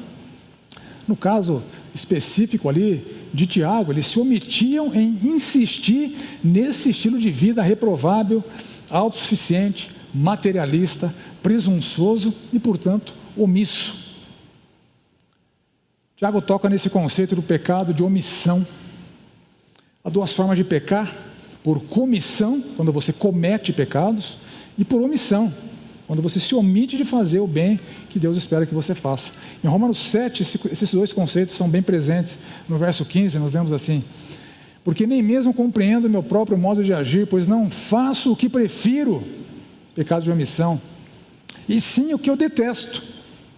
No 1.07 1.15
caso 1.15 1.63
específico 1.97 2.69
ali 2.69 3.05
de 3.33 3.45
Tiago, 3.45 3.91
eles 3.91 4.07
se 4.07 4.19
omitiam 4.19 4.93
em 4.93 5.17
insistir 5.23 6.15
nesse 6.43 6.91
estilo 6.91 7.17
de 7.17 7.29
vida 7.29 7.61
reprovável, 7.61 8.43
autossuficiente, 8.89 9.89
materialista, 10.13 11.13
presunçoso 11.41 12.33
e, 12.53 12.59
portanto, 12.59 13.13
omisso. 13.35 14.07
Tiago 16.15 16.41
toca 16.41 16.69
nesse 16.69 16.89
conceito 16.89 17.35
do 17.35 17.43
pecado 17.43 17.93
de 17.93 18.03
omissão. 18.03 18.65
Há 20.03 20.09
duas 20.09 20.33
formas 20.33 20.57
de 20.57 20.63
pecar: 20.63 21.13
por 21.63 21.81
comissão, 21.81 22.61
quando 22.75 22.91
você 22.91 23.11
comete 23.11 23.73
pecados, 23.73 24.37
e 24.77 24.85
por 24.85 25.01
omissão, 25.01 25.51
quando 26.07 26.21
você 26.21 26.39
se 26.39 26.55
omite 26.55 26.95
de 26.95 27.03
fazer 27.03 27.41
o 27.41 27.47
bem 27.47 27.77
que 28.09 28.17
Deus 28.17 28.37
espera 28.37 28.65
que 28.65 28.73
você 28.73 28.95
faça. 28.95 29.33
Em 29.61 29.67
Romanos 29.67 29.97
7, 29.97 30.41
esses 30.41 30.93
dois 30.93 31.11
conceitos 31.11 31.53
são 31.53 31.69
bem 31.69 31.81
presentes. 31.81 32.37
No 32.67 32.77
verso 32.77 33.03
15, 33.03 33.37
nós 33.37 33.53
lemos 33.53 33.73
assim: 33.73 34.01
Porque 34.85 35.05
nem 35.05 35.21
mesmo 35.21 35.53
compreendo 35.53 36.09
meu 36.09 36.23
próprio 36.23 36.57
modo 36.57 36.81
de 36.81 36.93
agir, 36.93 37.27
pois 37.27 37.45
não 37.45 37.69
faço 37.69 38.31
o 38.31 38.35
que 38.37 38.47
prefiro, 38.47 39.21
pecado 39.93 40.23
de 40.23 40.31
omissão, 40.31 40.81
e 41.67 41.81
sim 41.81 42.13
o 42.13 42.17
que 42.17 42.29
eu 42.29 42.37
detesto, 42.37 43.03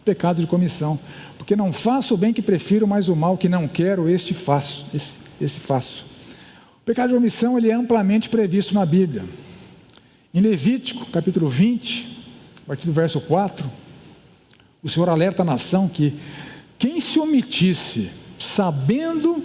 pecado 0.04 0.42
de 0.42 0.48
comissão. 0.48 1.00
Porque 1.38 1.56
não 1.56 1.72
faço 1.72 2.16
o 2.16 2.18
bem 2.18 2.34
que 2.34 2.42
prefiro, 2.42 2.88
mas 2.88 3.08
o 3.08 3.16
mal 3.16 3.38
que 3.38 3.48
não 3.48 3.68
quero, 3.68 4.10
este 4.10 4.34
faço. 4.34 4.88
Esse, 4.94 5.14
esse 5.40 5.60
faço. 5.60 6.06
O 6.82 6.86
pecado 6.86 7.10
de 7.10 7.16
omissão 7.16 7.60
ele 7.60 7.70
é 7.70 7.74
amplamente 7.74 8.28
previsto 8.28 8.74
na 8.74 8.86
Bíblia. 8.86 9.24
Em 10.34 10.42
Levítico, 10.42 11.06
capítulo 11.08 11.48
20, 11.48 12.19
a 12.19 12.19
partir 12.70 12.86
do 12.86 12.94
verso 12.94 13.20
4, 13.22 13.68
o 14.84 14.88
Senhor 14.88 15.10
alerta 15.10 15.42
a 15.42 15.46
nação 15.46 15.88
que 15.90 16.14
quem 16.78 17.02
se 17.02 17.20
omitisse, 17.20 18.12
sabendo 18.38 19.44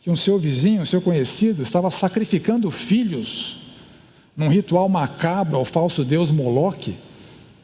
que 0.00 0.10
um 0.10 0.16
seu 0.16 0.36
vizinho, 0.36 0.82
um 0.82 0.86
seu 0.86 1.00
conhecido, 1.00 1.62
estava 1.62 1.88
sacrificando 1.88 2.68
filhos 2.68 3.60
num 4.36 4.48
ritual 4.48 4.88
macabro 4.88 5.56
ao 5.56 5.64
falso 5.64 6.04
deus 6.04 6.32
Moloque, 6.32 6.96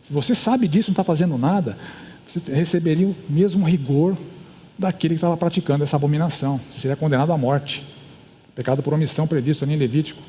se 0.05 0.13
você 0.13 0.33
sabe 0.33 0.69
disso 0.69 0.91
não 0.91 0.93
está 0.93 1.03
fazendo 1.03 1.37
nada, 1.37 1.77
você 2.25 2.41
receberia 2.55 3.09
o 3.09 3.17
mesmo 3.29 3.67
rigor 3.67 4.17
daquele 4.79 5.15
que 5.15 5.19
estava 5.19 5.37
praticando 5.37 5.83
essa 5.83 5.97
abominação. 5.97 6.61
Você 6.71 6.79
seria 6.79 6.97
condenado 6.97 7.33
à 7.33 7.37
morte. 7.37 7.83
Pecado 8.55 8.81
por 8.81 8.95
omissão 8.95 9.27
previsto 9.27 9.65
ali 9.65 9.75
em 9.75 9.77
Levítico. 9.77 10.23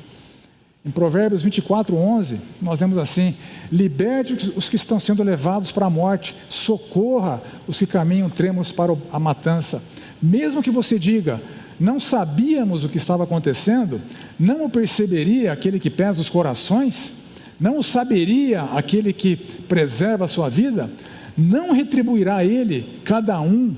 Em 0.84 0.90
Provérbios 0.90 1.42
24, 1.42 1.96
11, 1.96 2.40
nós 2.60 2.78
vemos 2.78 2.98
assim: 2.98 3.34
liberte 3.72 4.52
os 4.54 4.68
que 4.68 4.76
estão 4.76 5.00
sendo 5.00 5.22
levados 5.22 5.72
para 5.72 5.86
a 5.86 5.90
morte, 5.90 6.36
socorra 6.48 7.42
os 7.66 7.78
que 7.78 7.86
caminham 7.86 8.28
trêmulos 8.28 8.70
para 8.70 8.94
a 9.10 9.18
matança. 9.18 9.82
Mesmo 10.20 10.62
que 10.62 10.70
você 10.70 10.98
diga, 10.98 11.40
não 11.80 11.98
sabíamos 11.98 12.84
o 12.84 12.88
que 12.90 12.98
estava 12.98 13.24
acontecendo, 13.24 13.98
não 14.38 14.66
o 14.66 14.70
perceberia 14.70 15.52
aquele 15.52 15.80
que 15.80 15.88
pesa 15.88 16.20
os 16.20 16.28
corações? 16.28 17.12
Não 17.58 17.78
o 17.78 17.82
saberia 17.82 18.64
aquele 18.64 19.12
que 19.12 19.36
preserva 19.36 20.26
a 20.26 20.28
sua 20.28 20.50
vida? 20.50 20.90
Não 21.36 21.72
retribuirá 21.72 22.44
ele, 22.44 23.00
cada 23.04 23.40
um, 23.40 23.74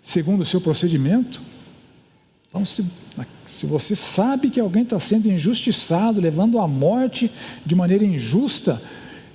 segundo 0.00 0.42
o 0.42 0.46
seu 0.46 0.60
procedimento? 0.60 1.40
Então, 2.48 2.64
se 2.64 2.84
se 3.52 3.66
você 3.66 3.94
sabe 3.94 4.48
que 4.48 4.58
alguém 4.58 4.82
está 4.82 4.98
sendo 4.98 5.30
injustiçado, 5.30 6.22
levando 6.22 6.58
à 6.58 6.66
morte 6.66 7.30
de 7.66 7.74
maneira 7.74 8.02
injusta, 8.02 8.80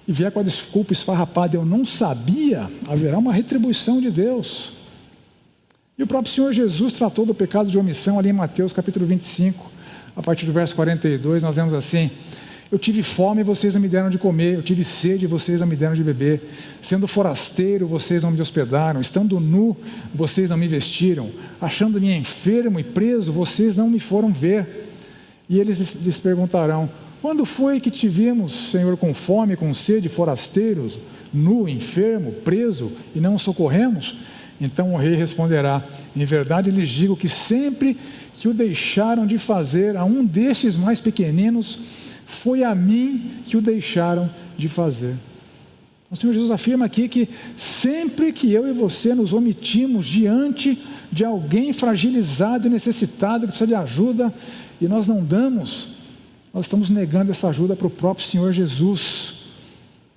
e 0.08 0.12
vier 0.12 0.32
com 0.32 0.40
a 0.40 0.44
desculpa 0.44 0.92
esfarrapada, 0.92 1.56
eu 1.56 1.64
não 1.64 1.86
sabia, 1.86 2.68
haverá 2.88 3.20
uma 3.20 3.32
retribuição 3.32 4.02
de 4.02 4.10
Deus. 4.10 4.72
E 5.96 6.02
o 6.02 6.08
próprio 6.08 6.34
Senhor 6.34 6.52
Jesus 6.52 6.94
tratou 6.94 7.28
do 7.28 7.36
pecado 7.36 7.70
de 7.70 7.78
omissão 7.78 8.18
ali 8.18 8.30
em 8.30 8.34
Mateus 8.34 8.74
capítulo 8.74 9.06
25, 9.06 9.72
a 10.16 10.24
partir 10.24 10.48
do 10.48 10.52
verso 10.52 10.76
42, 10.76 11.44
nós 11.44 11.56
vemos 11.56 11.76
assim: 11.76 12.10
eu 12.70 12.78
tive 12.78 13.02
fome 13.02 13.42
e 13.42 13.44
vocês 13.44 13.74
não 13.76 13.82
me 13.82 13.88
deram 13.88 14.10
de 14.10 14.18
comer, 14.18 14.56
eu 14.56 14.62
tive 14.62 14.84
sede 14.84 15.24
e 15.24 15.28
vocês 15.28 15.62
não 15.62 15.68
me 15.68 15.76
deram 15.76 15.96
de 15.96 16.04
beber. 16.04 16.42
Sendo 16.82 17.08
forasteiro, 17.08 17.88
vocês 17.88 18.24
não 18.24 18.32
me 18.32 18.42
hospedaram. 18.42 19.00
Estando 19.00 19.40
nu, 19.40 19.76
vocês 20.14 20.50
não 20.50 20.58
me 20.58 20.68
vestiram. 20.68 21.30
Achando-me 21.62 22.14
enfermo 22.14 22.80
e 22.80 22.84
preso, 22.84 23.32
vocês 23.32 23.78
não 23.78 23.90
me 23.90 24.00
foram 24.00 24.34
ver. 24.34 24.90
E 25.48 25.60
eles 25.60 25.96
lhes 25.96 26.20
perguntarão: 26.20 26.90
Quando 27.22 27.46
foi 27.46 27.80
que 27.80 27.90
te 27.90 28.10
vimos, 28.10 28.72
Senhor, 28.72 28.98
com 28.98 29.14
fome, 29.14 29.56
com 29.56 29.74
sede, 29.74 30.10
forasteiros, 30.10 31.00
nu, 31.34 31.70
enfermo, 31.70 32.34
preso, 32.44 32.92
e 33.16 33.22
não 33.22 33.38
socorremos? 33.38 34.18
Então 34.60 34.94
o 34.94 34.98
rei 34.98 35.16
responderá: 35.16 35.88
Em 36.14 36.26
verdade 36.26 36.70
lhes 36.70 36.90
digo 36.90 37.16
que 37.16 37.30
sempre 37.30 37.98
que 38.34 38.48
o 38.48 38.54
deixaram 38.54 39.26
de 39.26 39.38
fazer 39.38 39.98
a 39.98 40.04
um 40.04 40.24
destes 40.24 40.76
mais 40.76 41.02
pequeninos, 41.02 41.80
foi 42.28 42.62
a 42.62 42.76
mim 42.76 43.42
que 43.46 43.56
o 43.56 43.62
deixaram 43.62 44.30
de 44.58 44.68
fazer. 44.68 45.16
O 46.12 46.16
Senhor 46.16 46.34
Jesus 46.34 46.52
afirma 46.52 46.86
aqui 46.86 47.08
que 47.08 47.30
sempre 47.56 48.34
que 48.34 48.52
eu 48.52 48.68
e 48.68 48.74
você 48.74 49.16
nos 49.16 49.32
omitimos 49.32 50.06
diante 50.06 50.78
de 51.10 51.24
alguém 51.24 51.72
fragilizado 51.72 52.68
e 52.68 52.70
necessitado 52.70 53.42
que 53.42 53.48
precisa 53.48 53.68
de 53.68 53.76
ajuda 53.76 54.34
e 54.80 54.88
nós 54.90 55.08
não 55.08 55.24
damos, 55.24 55.88
nós 56.54 56.66
estamos 56.66 56.90
negando 56.90 57.32
essa 57.32 57.48
ajuda 57.48 57.78
para 57.78 57.88
o 57.88 57.90
próprio 57.90 58.26
Senhor 58.26 58.52
Jesus. 58.52 59.34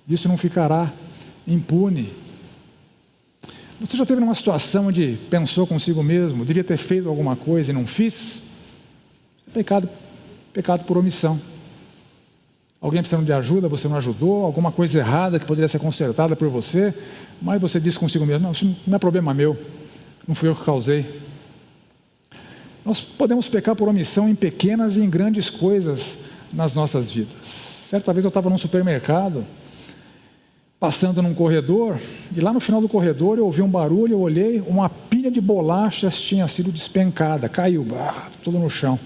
Isso 0.07 0.27
não 0.27 0.37
ficará 0.37 0.91
impune. 1.47 2.09
Você 3.79 3.95
já 3.95 4.05
teve 4.05 4.19
numa 4.19 4.35
situação 4.35 4.87
onde 4.87 5.17
pensou 5.29 5.65
consigo 5.65 6.03
mesmo, 6.03 6.43
devia 6.43 6.63
ter 6.63 6.77
feito 6.77 7.07
alguma 7.07 7.37
coisa 7.37 7.71
e 7.71 7.73
não 7.73 7.87
fiz? 7.87 8.43
É 9.47 9.51
pecado, 9.51 9.89
pecado 10.53 10.83
por 10.83 10.97
omissão. 10.97 11.39
Alguém 12.81 12.99
precisando 12.99 13.25
de 13.25 13.31
ajuda, 13.31 13.67
você 13.67 13.87
não 13.87 13.95
ajudou, 13.97 14.43
alguma 14.43 14.71
coisa 14.71 14.97
errada 14.97 15.37
que 15.37 15.45
poderia 15.45 15.67
ser 15.67 15.77
consertada 15.77 16.35
por 16.35 16.49
você, 16.49 16.91
mas 17.39 17.61
você 17.61 17.79
disse 17.79 17.99
consigo 17.99 18.25
mesmo: 18.25 18.43
não, 18.43 18.51
isso 18.51 18.75
não 18.87 18.95
é 18.95 18.99
problema 18.99 19.35
meu, 19.35 19.55
não 20.27 20.33
fui 20.33 20.49
eu 20.49 20.55
que 20.55 20.65
causei. 20.65 21.05
Nós 22.83 22.99
podemos 22.99 23.47
pecar 23.47 23.75
por 23.75 23.87
omissão 23.87 24.27
em 24.27 24.33
pequenas 24.33 24.97
e 24.97 25.01
em 25.01 25.09
grandes 25.09 25.47
coisas 25.47 26.17
nas 26.51 26.73
nossas 26.73 27.11
vidas. 27.11 27.45
Certa 27.45 28.11
vez 28.11 28.25
eu 28.25 28.29
estava 28.29 28.49
num 28.49 28.57
supermercado, 28.57 29.45
passando 30.79 31.21
num 31.21 31.35
corredor, 31.35 31.99
e 32.35 32.41
lá 32.41 32.51
no 32.51 32.59
final 32.59 32.81
do 32.81 32.89
corredor 32.89 33.37
eu 33.37 33.45
ouvi 33.45 33.61
um 33.61 33.69
barulho, 33.69 34.13
eu 34.13 34.19
olhei, 34.19 34.59
uma 34.65 34.89
pilha 34.89 35.29
de 35.29 35.39
bolachas 35.39 36.19
tinha 36.19 36.47
sido 36.47 36.71
despencada, 36.71 37.47
caiu, 37.47 37.85
tudo 38.43 38.57
no 38.57 38.67
chão. 38.67 38.99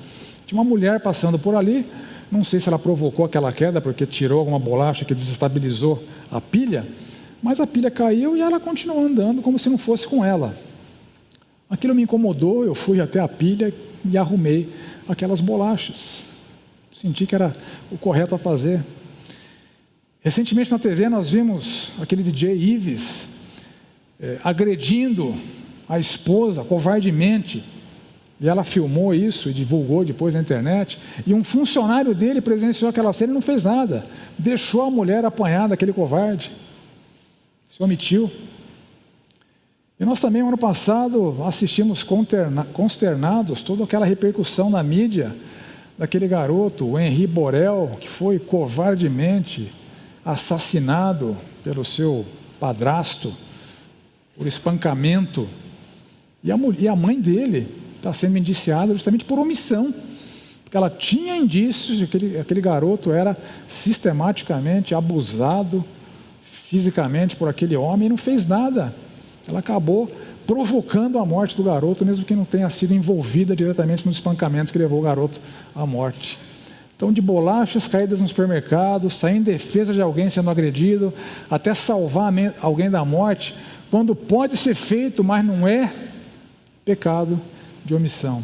Tinha 0.45 0.61
uma 0.61 0.63
mulher 0.63 1.01
passando 1.01 1.37
por 1.37 1.55
ali, 1.55 1.85
não 2.31 2.43
sei 2.43 2.59
se 2.59 2.67
ela 2.67 2.79
provocou 2.79 3.25
aquela 3.25 3.51
queda 3.51 3.79
porque 3.79 4.05
tirou 4.05 4.39
alguma 4.39 4.59
bolacha 4.59 5.05
que 5.05 5.13
desestabilizou 5.13 6.03
a 6.31 6.41
pilha, 6.41 6.85
mas 7.41 7.59
a 7.59 7.67
pilha 7.67 7.91
caiu 7.91 8.35
e 8.35 8.41
ela 8.41 8.59
continuou 8.59 9.05
andando 9.05 9.41
como 9.41 9.59
se 9.59 9.69
não 9.69 9.77
fosse 9.77 10.07
com 10.07 10.25
ela. 10.25 10.57
Aquilo 11.69 11.95
me 11.95 12.03
incomodou, 12.03 12.63
eu 12.63 12.75
fui 12.75 12.99
até 12.99 13.19
a 13.19 13.27
pilha 13.27 13.73
e 14.03 14.17
arrumei 14.17 14.69
aquelas 15.07 15.39
bolachas. 15.39 16.23
Senti 16.99 17.25
que 17.25 17.35
era 17.35 17.51
o 17.91 17.97
correto 17.97 18.35
a 18.35 18.37
fazer. 18.37 18.83
Recentemente 20.21 20.71
na 20.71 20.79
TV 20.79 21.07
nós 21.09 21.29
vimos 21.29 21.91
aquele 21.99 22.23
DJ 22.23 22.55
Ives 22.55 23.27
é, 24.19 24.39
agredindo 24.43 25.35
a 25.87 25.99
esposa 25.99 26.63
covardemente 26.63 27.63
e 28.39 28.49
ela 28.49 28.63
filmou 28.63 29.13
isso 29.13 29.49
e 29.49 29.53
divulgou 29.53 30.03
depois 30.03 30.33
na 30.33 30.41
internet. 30.41 30.99
E 31.25 31.33
um 31.33 31.43
funcionário 31.43 32.13
dele 32.13 32.41
presenciou 32.41 32.89
aquela 32.89 33.13
cena 33.13 33.31
e 33.31 33.33
não 33.33 33.41
fez 33.41 33.63
nada. 33.63 34.05
Deixou 34.37 34.81
a 34.81 34.91
mulher 34.91 35.23
apanhada, 35.23 35.73
aquele 35.73 35.93
covarde. 35.93 36.51
Se 37.69 37.81
omitiu. 37.81 38.29
E 39.97 40.03
nós 40.03 40.19
também, 40.19 40.41
ano 40.41 40.57
passado, 40.57 41.41
assistimos 41.45 42.03
consternados 42.73 43.61
toda 43.61 43.85
aquela 43.85 44.05
repercussão 44.05 44.69
na 44.69 44.83
mídia 44.83 45.33
daquele 45.97 46.27
garoto, 46.27 46.85
o 46.85 46.99
Henri 46.99 47.25
Borel, 47.25 47.91
que 48.01 48.09
foi 48.09 48.37
covardemente 48.37 49.71
assassinado 50.25 51.37
pelo 51.63 51.85
seu 51.85 52.25
padrasto 52.59 53.33
por 54.37 54.45
espancamento. 54.45 55.47
E 56.43 56.51
a, 56.51 56.57
e 56.77 56.87
a 56.89 56.95
mãe 56.97 57.17
dele 57.17 57.84
está 58.05 58.13
sendo 58.13 58.37
indiciada 58.37 58.93
justamente 58.93 59.25
por 59.25 59.39
omissão. 59.39 59.93
Porque 60.63 60.77
ela 60.77 60.89
tinha 60.89 61.35
indícios 61.35 61.97
de 61.97 62.05
que 62.05 62.37
aquele, 62.37 62.61
garoto 62.61 63.11
era 63.11 63.35
sistematicamente 63.67 64.93
abusado 64.93 65.83
fisicamente 66.41 67.35
por 67.35 67.49
aquele 67.49 67.75
homem 67.75 68.05
e 68.05 68.09
não 68.09 68.17
fez 68.17 68.47
nada. 68.47 68.93
Ela 69.47 69.59
acabou 69.59 70.09
provocando 70.45 71.17
a 71.17 71.25
morte 71.25 71.57
do 71.57 71.63
garoto, 71.63 72.05
mesmo 72.05 72.25
que 72.25 72.35
não 72.35 72.45
tenha 72.45 72.69
sido 72.69 72.93
envolvida 72.93 73.55
diretamente 73.55 74.05
no 74.05 74.11
espancamento 74.11 74.71
que 74.71 74.77
levou 74.77 74.99
o 74.99 75.03
garoto 75.03 75.39
à 75.75 75.85
morte. 75.85 76.37
Então, 76.95 77.11
de 77.11 77.21
bolachas 77.21 77.87
caídas 77.87 78.21
no 78.21 78.27
supermercado, 78.27 79.09
sair 79.09 79.37
em 79.37 79.41
defesa 79.41 79.93
de 79.93 80.01
alguém 80.01 80.29
sendo 80.29 80.49
agredido, 80.49 81.13
até 81.49 81.73
salvar 81.73 82.31
alguém 82.61 82.89
da 82.89 83.03
morte, 83.03 83.55
quando 83.91 84.15
pode 84.15 84.55
ser 84.55 84.75
feito, 84.75 85.23
mas 85.23 85.43
não 85.43 85.67
é, 85.67 85.91
pecado 86.85 87.39
de 87.85 87.93
omissão. 87.93 88.43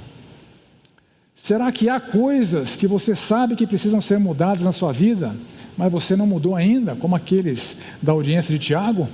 Será 1.35 1.71
que 1.71 1.89
há 1.89 1.99
coisas 1.99 2.75
que 2.75 2.85
você 2.85 3.15
sabe 3.15 3.55
que 3.55 3.65
precisam 3.65 3.99
ser 3.99 4.19
mudadas 4.19 4.61
na 4.61 4.71
sua 4.71 4.93
vida, 4.93 5.35
mas 5.75 5.91
você 5.91 6.15
não 6.15 6.27
mudou 6.27 6.55
ainda, 6.55 6.95
como 6.95 7.15
aqueles 7.15 7.77
da 7.99 8.11
audiência 8.11 8.53
de 8.53 8.63
Tiago? 8.63 9.09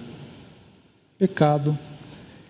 Pecado 1.18 1.78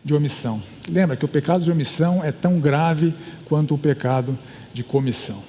de 0.04 0.16
omissão. 0.16 0.62
Lembra 0.90 1.16
que 1.16 1.26
o 1.26 1.28
pecado 1.28 1.64
de 1.64 1.72
omissão 1.72 2.24
é 2.24 2.32
tão 2.32 2.60
grave 2.60 3.14
quanto 3.46 3.76
o 3.76 3.78
pecado 3.78 4.38
de 4.74 4.84
comissão. 4.84 5.44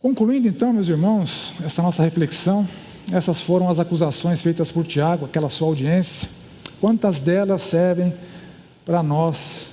Concluindo 0.00 0.48
então, 0.48 0.72
meus 0.72 0.88
irmãos, 0.88 1.52
essa 1.64 1.82
nossa 1.82 2.02
reflexão, 2.02 2.66
essas 3.12 3.40
foram 3.40 3.70
as 3.70 3.78
acusações 3.78 4.42
feitas 4.42 4.70
por 4.70 4.84
Tiago, 4.84 5.26
aquela 5.26 5.48
sua 5.48 5.68
audiência. 5.68 6.28
Quantas 6.80 7.20
delas 7.20 7.62
servem 7.62 8.12
para 8.84 9.02
nós 9.02 9.67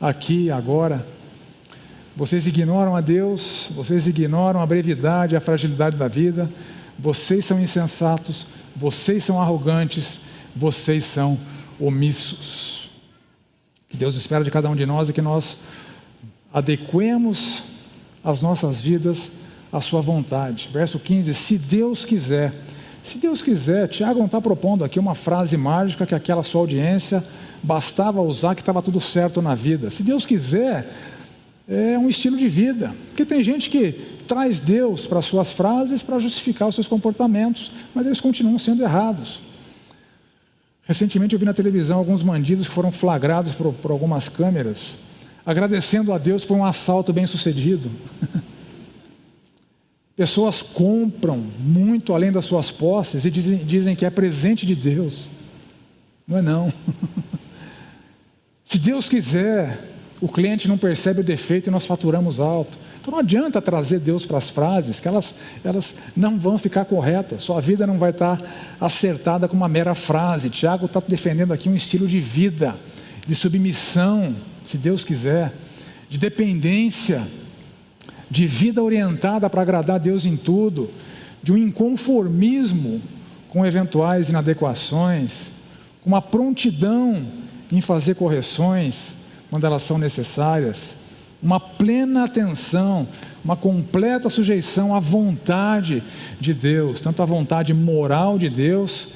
aqui 0.00 0.50
agora? 0.50 1.06
Vocês 2.16 2.46
ignoram 2.46 2.94
a 2.94 3.00
Deus, 3.00 3.68
vocês 3.70 4.06
ignoram 4.06 4.60
a 4.60 4.66
brevidade, 4.66 5.34
a 5.34 5.40
fragilidade 5.40 5.96
da 5.96 6.06
vida, 6.06 6.48
vocês 6.98 7.44
são 7.44 7.60
insensatos, 7.60 8.46
vocês 8.76 9.24
são 9.24 9.40
arrogantes, 9.40 10.20
vocês 10.54 11.04
são 11.04 11.38
omissos. 11.78 12.90
Que 13.88 13.96
Deus 13.96 14.14
espera 14.14 14.44
de 14.44 14.50
cada 14.50 14.68
um 14.70 14.76
de 14.76 14.86
nós 14.86 15.10
é 15.10 15.12
que 15.12 15.22
nós 15.22 15.58
adequemos 16.52 17.62
as 18.22 18.40
nossas 18.40 18.80
vidas 18.80 19.30
à 19.72 19.80
sua 19.80 20.00
vontade. 20.00 20.70
Verso 20.72 20.98
15: 20.98 21.34
Se 21.34 21.58
Deus 21.58 22.04
quiser, 22.04 22.52
se 23.02 23.18
Deus 23.18 23.42
quiser, 23.42 23.88
Tiago 23.88 24.18
não 24.18 24.26
está 24.26 24.40
propondo 24.40 24.84
aqui 24.84 24.98
uma 24.98 25.14
frase 25.14 25.56
mágica 25.56 26.06
que 26.06 26.14
aquela 26.14 26.42
sua 26.42 26.60
audiência 26.60 27.24
bastava 27.64 28.20
usar 28.20 28.54
que 28.54 28.60
estava 28.60 28.82
tudo 28.82 29.00
certo 29.00 29.40
na 29.40 29.54
vida. 29.54 29.90
Se 29.90 30.02
Deus 30.02 30.26
quiser, 30.26 30.88
é 31.66 31.98
um 31.98 32.08
estilo 32.08 32.36
de 32.36 32.48
vida. 32.48 32.94
Porque 33.08 33.24
tem 33.24 33.42
gente 33.42 33.70
que 33.70 33.92
traz 34.28 34.60
Deus 34.60 35.06
para 35.06 35.22
suas 35.22 35.50
frases 35.52 36.02
para 36.02 36.18
justificar 36.18 36.68
os 36.68 36.74
seus 36.74 36.86
comportamentos, 36.86 37.72
mas 37.94 38.04
eles 38.06 38.20
continuam 38.20 38.58
sendo 38.58 38.82
errados. 38.82 39.40
Recentemente 40.86 41.34
eu 41.34 41.38
vi 41.38 41.46
na 41.46 41.54
televisão 41.54 41.98
alguns 41.98 42.22
bandidos 42.22 42.68
que 42.68 42.74
foram 42.74 42.92
flagrados 42.92 43.52
por, 43.52 43.72
por 43.72 43.90
algumas 43.90 44.28
câmeras, 44.28 44.98
agradecendo 45.44 46.12
a 46.12 46.18
Deus 46.18 46.44
por 46.44 46.56
um 46.56 46.64
assalto 46.64 47.12
bem 47.12 47.26
sucedido. 47.26 47.90
Pessoas 50.14 50.62
compram 50.62 51.38
muito 51.58 52.12
além 52.12 52.30
das 52.30 52.44
suas 52.44 52.70
posses 52.70 53.24
e 53.24 53.30
dizem, 53.30 53.58
dizem 53.64 53.96
que 53.96 54.04
é 54.04 54.10
presente 54.10 54.64
de 54.66 54.74
Deus. 54.74 55.28
Não 56.28 56.38
é 56.38 56.42
não. 56.42 56.72
Se 58.64 58.78
Deus 58.78 59.08
quiser, 59.08 59.78
o 60.20 60.28
cliente 60.28 60.66
não 60.66 60.78
percebe 60.78 61.20
o 61.20 61.24
defeito 61.24 61.68
e 61.68 61.70
nós 61.70 61.86
faturamos 61.86 62.40
alto. 62.40 62.78
Então 63.00 63.12
não 63.12 63.18
adianta 63.18 63.60
trazer 63.60 63.98
Deus 63.98 64.24
para 64.24 64.38
as 64.38 64.48
frases, 64.48 64.98
que 64.98 65.06
elas, 65.06 65.34
elas 65.62 65.94
não 66.16 66.38
vão 66.38 66.56
ficar 66.56 66.86
corretas. 66.86 67.42
Sua 67.42 67.60
vida 67.60 67.86
não 67.86 67.98
vai 67.98 68.10
estar 68.10 68.38
acertada 68.80 69.46
com 69.46 69.54
uma 69.54 69.68
mera 69.68 69.94
frase. 69.94 70.48
Tiago 70.48 70.86
está 70.86 71.02
defendendo 71.06 71.52
aqui 71.52 71.68
um 71.68 71.76
estilo 71.76 72.06
de 72.06 72.18
vida, 72.18 72.74
de 73.26 73.34
submissão, 73.34 74.34
se 74.64 74.78
Deus 74.78 75.04
quiser, 75.04 75.52
de 76.08 76.16
dependência, 76.16 77.22
de 78.30 78.46
vida 78.46 78.82
orientada 78.82 79.50
para 79.50 79.60
agradar 79.60 79.96
a 79.96 79.98
Deus 79.98 80.24
em 80.24 80.36
tudo, 80.36 80.88
de 81.42 81.52
um 81.52 81.58
inconformismo 81.58 83.02
com 83.50 83.66
eventuais 83.66 84.30
inadequações, 84.30 85.50
uma 86.06 86.22
prontidão 86.22 87.43
em 87.76 87.80
fazer 87.80 88.14
correções 88.14 89.14
quando 89.50 89.66
elas 89.66 89.82
são 89.82 89.98
necessárias, 89.98 90.96
uma 91.42 91.60
plena 91.60 92.24
atenção, 92.24 93.06
uma 93.44 93.56
completa 93.56 94.30
sujeição 94.30 94.94
à 94.94 95.00
vontade 95.00 96.02
de 96.40 96.54
Deus, 96.54 97.00
tanto 97.00 97.22
à 97.22 97.26
vontade 97.26 97.74
moral 97.74 98.38
de 98.38 98.48
Deus, 98.48 99.08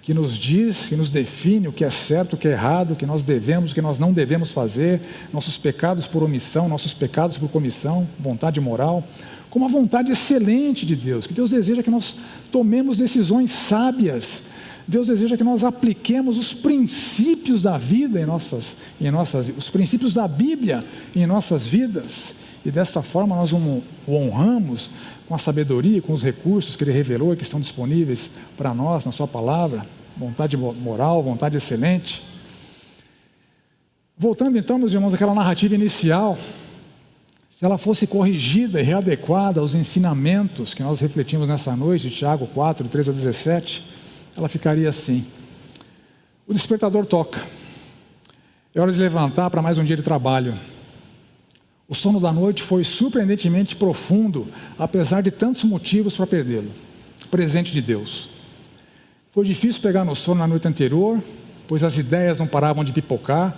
que 0.00 0.12
nos 0.12 0.38
diz, 0.38 0.86
que 0.86 0.96
nos 0.96 1.10
define 1.10 1.68
o 1.68 1.72
que 1.72 1.84
é 1.84 1.90
certo, 1.90 2.34
o 2.34 2.36
que 2.36 2.48
é 2.48 2.52
errado, 2.52 2.92
o 2.92 2.96
que 2.96 3.06
nós 3.06 3.22
devemos, 3.22 3.70
o 3.70 3.74
que 3.74 3.82
nós 3.82 3.98
não 3.98 4.12
devemos 4.12 4.50
fazer, 4.50 5.00
nossos 5.32 5.56
pecados 5.56 6.06
por 6.06 6.22
omissão, 6.22 6.68
nossos 6.68 6.92
pecados 6.92 7.38
por 7.38 7.48
comissão, 7.48 8.08
vontade 8.18 8.60
moral, 8.60 9.04
como 9.48 9.64
a 9.64 9.68
vontade 9.68 10.10
excelente 10.10 10.86
de 10.86 10.96
Deus, 10.96 11.26
que 11.26 11.34
Deus 11.34 11.50
deseja 11.50 11.82
que 11.82 11.90
nós 11.90 12.16
tomemos 12.50 12.96
decisões 12.96 13.50
sábias, 13.50 14.42
Deus 14.86 15.06
deseja 15.06 15.36
que 15.36 15.44
nós 15.44 15.62
apliquemos 15.62 16.36
os 16.36 16.52
princípios 16.52 17.62
da 17.62 17.78
vida 17.78 18.20
em 18.20 18.26
nossas, 18.26 18.76
em 19.00 19.10
nossas, 19.10 19.50
os 19.56 19.70
princípios 19.70 20.12
da 20.12 20.26
Bíblia 20.26 20.84
em 21.14 21.26
nossas 21.26 21.66
vidas. 21.66 22.34
E 22.64 22.70
dessa 22.70 23.02
forma 23.02 23.34
nós 23.34 23.52
o 23.52 23.82
honramos 24.08 24.90
com 25.26 25.34
a 25.34 25.38
sabedoria, 25.38 26.02
com 26.02 26.12
os 26.12 26.22
recursos 26.22 26.76
que 26.76 26.84
Ele 26.84 26.92
revelou 26.92 27.32
e 27.32 27.36
que 27.36 27.42
estão 27.42 27.60
disponíveis 27.60 28.30
para 28.56 28.74
nós 28.74 29.04
na 29.04 29.12
Sua 29.12 29.26
palavra, 29.26 29.84
vontade 30.16 30.56
moral, 30.56 31.22
vontade 31.22 31.56
excelente. 31.56 32.22
Voltando 34.16 34.58
então, 34.58 34.78
meus 34.78 34.92
irmãos, 34.92 35.14
àquela 35.14 35.34
narrativa 35.34 35.74
inicial, 35.74 36.38
se 37.50 37.64
ela 37.64 37.78
fosse 37.78 38.06
corrigida 38.06 38.80
e 38.80 38.84
readequada 38.84 39.60
aos 39.60 39.74
ensinamentos 39.74 40.74
que 40.74 40.82
nós 40.82 41.00
refletimos 41.00 41.48
nessa 41.48 41.74
noite, 41.76 42.08
de 42.08 42.16
Tiago 42.16 42.46
4, 42.48 42.88
13 42.88 43.10
a 43.10 43.12
17, 43.12 43.91
ela 44.36 44.48
ficaria 44.48 44.88
assim. 44.88 45.24
O 46.46 46.52
despertador 46.52 47.06
toca. 47.06 47.40
É 48.74 48.80
hora 48.80 48.92
de 48.92 48.98
levantar 48.98 49.50
para 49.50 49.62
mais 49.62 49.78
um 49.78 49.84
dia 49.84 49.96
de 49.96 50.02
trabalho. 50.02 50.54
O 51.88 51.94
sono 51.94 52.18
da 52.18 52.32
noite 52.32 52.62
foi 52.62 52.84
surpreendentemente 52.84 53.76
profundo, 53.76 54.46
apesar 54.78 55.20
de 55.22 55.30
tantos 55.30 55.62
motivos 55.64 56.16
para 56.16 56.26
perdê-lo. 56.26 56.70
Presente 57.30 57.72
de 57.72 57.82
Deus. 57.82 58.30
Foi 59.30 59.44
difícil 59.44 59.82
pegar 59.82 60.04
no 60.04 60.14
sono 60.14 60.40
na 60.40 60.46
noite 60.46 60.66
anterior, 60.66 61.22
pois 61.68 61.84
as 61.84 61.98
ideias 61.98 62.38
não 62.38 62.46
paravam 62.46 62.82
de 62.82 62.92
pipocar. 62.92 63.56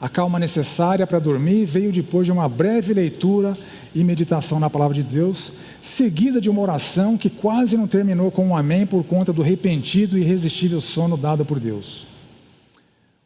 A 0.00 0.08
calma 0.08 0.38
necessária 0.38 1.06
para 1.06 1.18
dormir 1.18 1.66
veio 1.66 1.92
depois 1.92 2.24
de 2.24 2.32
uma 2.32 2.48
breve 2.48 2.94
leitura 2.94 3.54
e 3.94 4.02
meditação 4.02 4.58
na 4.58 4.70
palavra 4.70 4.94
de 4.94 5.02
Deus, 5.02 5.52
seguida 5.82 6.40
de 6.40 6.48
uma 6.48 6.62
oração 6.62 7.18
que 7.18 7.28
quase 7.28 7.76
não 7.76 7.86
terminou 7.86 8.30
com 8.30 8.46
um 8.46 8.56
amém 8.56 8.86
por 8.86 9.04
conta 9.04 9.30
do 9.30 9.42
repentino 9.42 10.16
e 10.16 10.22
irresistível 10.22 10.80
sono 10.80 11.18
dado 11.18 11.44
por 11.44 11.60
Deus. 11.60 12.06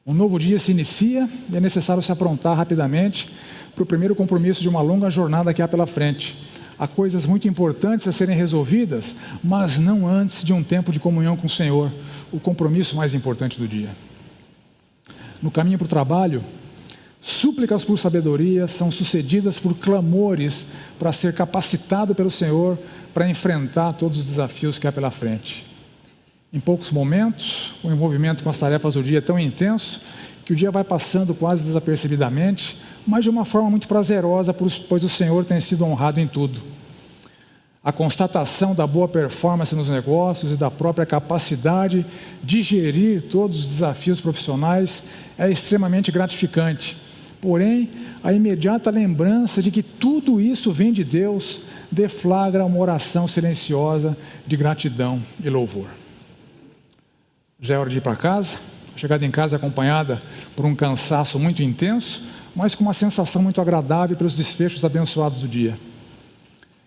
Um 0.05 0.13
novo 0.13 0.37
dia 0.37 0.59
se 0.59 0.73
inicia 0.73 1.29
e 1.53 1.57
é 1.57 1.61
necessário 1.61 2.03
se 2.03 2.11
aprontar 2.11 2.57
rapidamente 2.57 3.31
para 3.73 3.85
o 3.85 3.87
primeiro 3.87 4.17
compromisso 4.17 4.61
de 4.61 4.69
uma 4.69 4.83
longa 4.83 5.09
jornada 5.09 5.55
que 5.55 5.63
há 5.63 5.69
pela 5.69 5.87
frente. 5.87 6.37
Há 6.77 6.89
coisas 6.89 7.25
muito 7.25 7.47
importantes 7.47 8.09
a 8.09 8.13
serem 8.13 8.37
resolvidas, 8.37 9.15
mas 9.45 9.79
não 9.79 10.09
antes 10.09 10.43
de 10.43 10.53
um 10.53 10.63
tempo 10.63 10.91
de 10.91 10.99
comunhão 10.99 11.37
com 11.37 11.47
o 11.47 11.51
Senhor, 11.51 11.93
o 12.33 12.41
compromisso 12.41 12.97
mais 12.97 13.15
importante 13.15 13.61
do 13.61 13.69
dia. 13.69 13.91
No 15.41 15.53
caminho 15.53 15.79
para 15.79 15.87
o 15.87 15.89
trabalho, 15.89 16.43
Súplicas 17.27 17.83
por 17.83 17.99
sabedoria 17.99 18.69
são 18.69 18.91
sucedidas 18.91 19.59
por 19.59 19.75
clamores 19.79 20.67
para 20.99 21.11
ser 21.11 21.33
capacitado 21.33 22.15
pelo 22.15 22.31
Senhor 22.31 22.79
para 23.15 23.27
enfrentar 23.27 23.95
todos 23.95 24.19
os 24.19 24.25
desafios 24.25 24.77
que 24.77 24.87
há 24.87 24.93
pela 24.93 25.11
frente. 25.11 25.65
Em 26.53 26.61
poucos 26.61 26.91
momentos, 26.91 27.73
o 27.83 27.91
envolvimento 27.91 28.45
com 28.45 28.51
as 28.51 28.59
tarefas 28.59 28.93
do 28.93 29.03
dia 29.03 29.19
é 29.19 29.23
tão 29.23 29.39
intenso 29.39 30.03
que 30.45 30.53
o 30.53 30.57
dia 30.57 30.71
vai 30.71 30.85
passando 30.85 31.35
quase 31.35 31.65
desapercebidamente, 31.65 32.79
mas 33.07 33.25
de 33.25 33.31
uma 33.31 33.47
forma 33.47 33.71
muito 33.71 33.89
prazerosa, 33.89 34.53
pois 34.53 35.03
o 35.03 35.09
Senhor 35.09 35.47
tem 35.47 35.59
sido 35.63 35.87
honrado 35.87 36.21
em 36.21 36.29
tudo. 36.29 36.61
A 37.83 37.91
constatação 37.91 38.75
da 38.75 38.87
boa 38.87 39.09
performance 39.09 39.75
nos 39.75 39.89
negócios 39.89 40.53
e 40.53 40.57
da 40.57 40.71
própria 40.71 41.07
capacidade 41.07 42.05
de 42.43 42.63
gerir 42.63 43.23
todos 43.31 43.61
os 43.61 43.67
desafios 43.67 44.21
profissionais 44.21 45.03
é 45.39 45.51
extremamente 45.51 46.13
gratificante 46.13 47.03
Porém, 47.45 47.91
a 48.23 48.33
imediata 48.33 48.91
lembrança 48.91 49.61
de 49.61 49.71
que 49.71 49.83
tudo 49.83 50.41
isso 50.41 50.73
vem 50.73 50.95
de 50.95 51.05
Deus 51.05 51.65
deflagra 51.93 52.65
uma 52.65 52.79
oração 52.79 53.29
silenciosa 53.29 54.17
de 54.47 54.57
gratidão 54.57 55.21
e 55.45 55.51
louvor. 55.51 55.89
Já 57.61 57.75
é 57.75 57.79
hora 57.79 57.91
de 57.91 57.99
ir 57.99 58.01
para 58.01 58.17
casa, 58.17 58.57
chegada 58.97 59.27
em 59.27 59.31
casa 59.31 59.57
acompanhada 59.57 60.23
por 60.57 60.65
um 60.65 60.75
cansaço 60.75 61.39
muito 61.39 61.63
intenso, 61.63 62.23
mas 62.57 62.75
com 62.75 62.83
uma 62.83 62.95
sensação 62.95 63.43
muito 63.43 63.61
agradável 63.61 64.17
pelos 64.17 64.35
desfechos 64.35 64.83
abençoados 64.83 65.43
do 65.43 65.47
dia. 65.47 65.77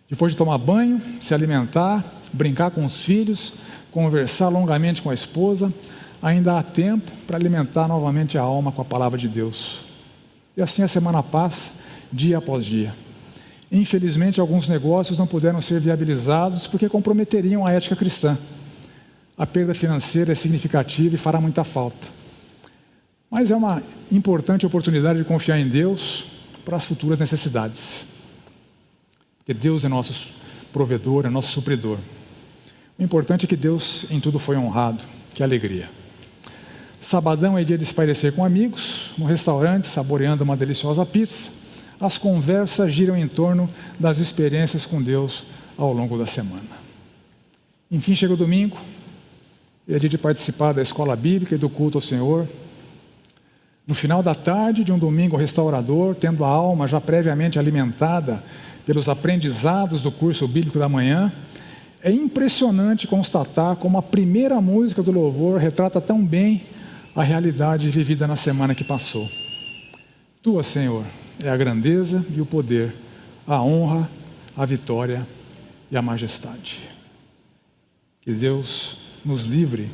Depois 0.10 0.32
de 0.32 0.40
tomar 0.40 0.58
banho, 0.58 1.00
se 1.20 1.36
alimentar, 1.36 2.04
brincar 2.34 2.72
com 2.72 2.84
os 2.84 3.04
filhos, 3.04 3.54
conversar 3.92 4.50
longamente 4.50 5.04
com 5.04 5.12
a 5.12 5.14
esposa, 5.14 5.72
ainda 6.20 6.58
há 6.58 6.64
tempo 6.64 7.12
para 7.28 7.38
alimentar 7.38 7.88
novamente 7.88 8.40
a 8.40 8.42
alma 8.42 8.72
com 8.72 8.82
a 8.82 8.86
palavra 8.86 9.20
de 9.20 9.28
Deus. 9.28 9.86
E 10.58 10.62
assim 10.62 10.82
a 10.82 10.88
semana 10.88 11.22
passa, 11.22 11.70
dia 12.12 12.40
após 12.40 12.66
dia. 12.66 12.92
Infelizmente, 13.72 14.40
alguns 14.40 14.68
negócios 14.68 15.20
não 15.20 15.28
puderam 15.28 15.62
ser 15.62 15.80
viabilizados 15.80 16.66
porque 16.66 16.90
comprometeriam 16.90 17.64
a 17.64 17.72
ética 17.72 17.96
cristã. 17.96 18.36
A 19.38 19.46
perda 19.46 19.76
financeira 19.76 20.32
é 20.32 20.36
significativa 20.36 21.14
e 21.14 21.18
fará 21.18 21.40
muita 21.40 21.64
falta. 21.64 22.08
Mas 23.30 23.52
é 23.52 23.56
uma 23.56 23.84
importante 24.12 24.66
oportunidade 24.66 25.20
de 25.20 25.26
confiar 25.26 25.60
em 25.60 25.68
Deus 25.68 26.26
para 26.66 26.76
as 26.76 26.86
futuras 26.86 27.20
necessidades. 27.20 28.06
Porque 29.38 29.54
Deus 29.54 29.86
é 29.86 29.88
nosso 29.88 30.38
provedor, 30.74 31.28
é 31.28 31.30
nosso 31.30 31.52
supridor. 31.52 32.00
O 32.98 33.04
importante 33.04 33.46
é 33.46 33.48
que 33.48 33.56
Deus 33.56 34.08
em 34.10 34.20
tudo 34.20 34.40
foi 34.40 34.58
honrado. 34.58 35.04
Que 35.36 35.44
alegria. 35.44 35.88
Sabadão 37.00 37.58
é 37.58 37.64
dia 37.64 37.78
de 37.78 37.84
espairecer 37.84 38.34
com 38.34 38.44
amigos, 38.44 39.12
no 39.18 39.26
restaurante, 39.26 39.88
saboreando 39.88 40.44
uma 40.44 40.58
deliciosa 40.58 41.06
pizza. 41.06 41.52
As 42.00 42.18
conversas 42.18 42.92
giram 42.92 43.16
em 43.16 43.28
torno 43.28 43.70
das 44.00 44.20
experiências 44.20 44.86
com 44.86 45.02
Deus 45.02 45.46
ao 45.78 45.94
longo 45.94 46.18
da 46.18 46.26
semana. 46.26 46.88
Enfim, 47.90 48.16
chega 48.16 48.34
o 48.34 48.38
domingo, 48.38 48.78
é 49.88 49.98
dia 49.98 50.10
de 50.10 50.18
participar 50.18 50.74
da 50.74 50.82
escola 50.82 51.16
bíblica 51.16 51.56
e 51.56 51.58
do 51.58 51.70
culto 51.70 51.98
ao 51.98 52.02
Senhor. 52.02 52.48
No 53.88 53.96
final 53.96 54.22
da 54.22 54.36
tarde 54.36 54.84
de 54.84 54.92
um 54.92 55.00
domingo 55.00 55.38
restaurador, 55.38 56.14
tendo 56.16 56.44
a 56.44 56.50
alma 56.50 56.88
já 56.88 57.00
previamente 57.00 57.58
alimentada 57.58 58.44
pelos 58.86 59.08
aprendizados 59.08 60.02
do 60.02 60.12
curso 60.12 60.48
bíblico 60.48 60.78
da 60.78 60.90
manhã, 60.90 61.32
é 62.02 62.12
impressionante 62.12 63.08
constatar 63.08 63.76
como 63.76 63.98
a 63.98 64.04
primeira 64.04 64.60
música 64.60 65.02
do 65.02 65.12
louvor 65.12 65.60
retrata 65.60 66.02
tão 66.02 66.24
bem 66.24 66.64
a 67.18 67.24
realidade 67.24 67.90
vivida 67.90 68.28
na 68.28 68.36
semana 68.36 68.76
que 68.76 68.84
passou. 68.84 69.28
Tua, 70.40 70.62
Senhor, 70.62 71.04
é 71.44 71.50
a 71.50 71.58
grandeza 71.58 72.24
e 72.30 72.40
o 72.40 72.46
poder, 72.46 72.94
a 73.48 73.60
honra, 73.60 74.08
a 74.56 74.64
vitória 74.68 75.28
e 75.90 75.98
a 75.98 76.02
majestade. 76.02 76.88
Que 78.22 78.32
Deus 78.32 79.00
nos 79.26 79.46
livre 79.46 79.90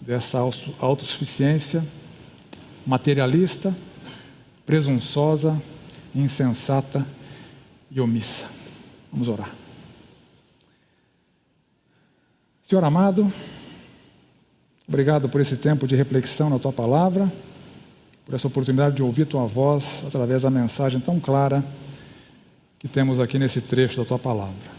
dessa 0.00 0.40
autossuficiência 0.80 1.86
materialista, 2.84 3.72
presunçosa, 4.66 5.62
insensata 6.12 7.06
e 7.88 8.00
omissa. 8.00 8.48
Vamos 9.12 9.28
orar. 9.28 9.54
Senhor 12.60 12.82
amado, 12.82 13.32
obrigado 14.88 15.28
por 15.28 15.40
esse 15.40 15.56
tempo 15.56 15.86
de 15.86 15.94
reflexão 15.94 16.48
na 16.48 16.58
tua 16.58 16.72
palavra, 16.72 17.30
por 18.24 18.34
essa 18.34 18.46
oportunidade 18.46 18.96
de 18.96 19.02
ouvir 19.02 19.26
tua 19.26 19.46
voz 19.46 20.02
através 20.06 20.42
da 20.42 20.50
mensagem 20.50 20.98
tão 20.98 21.20
clara 21.20 21.62
que 22.78 22.88
temos 22.88 23.20
aqui 23.20 23.38
nesse 23.38 23.60
trecho 23.60 23.98
da 23.98 24.04
tua 24.06 24.18
palavra. 24.18 24.78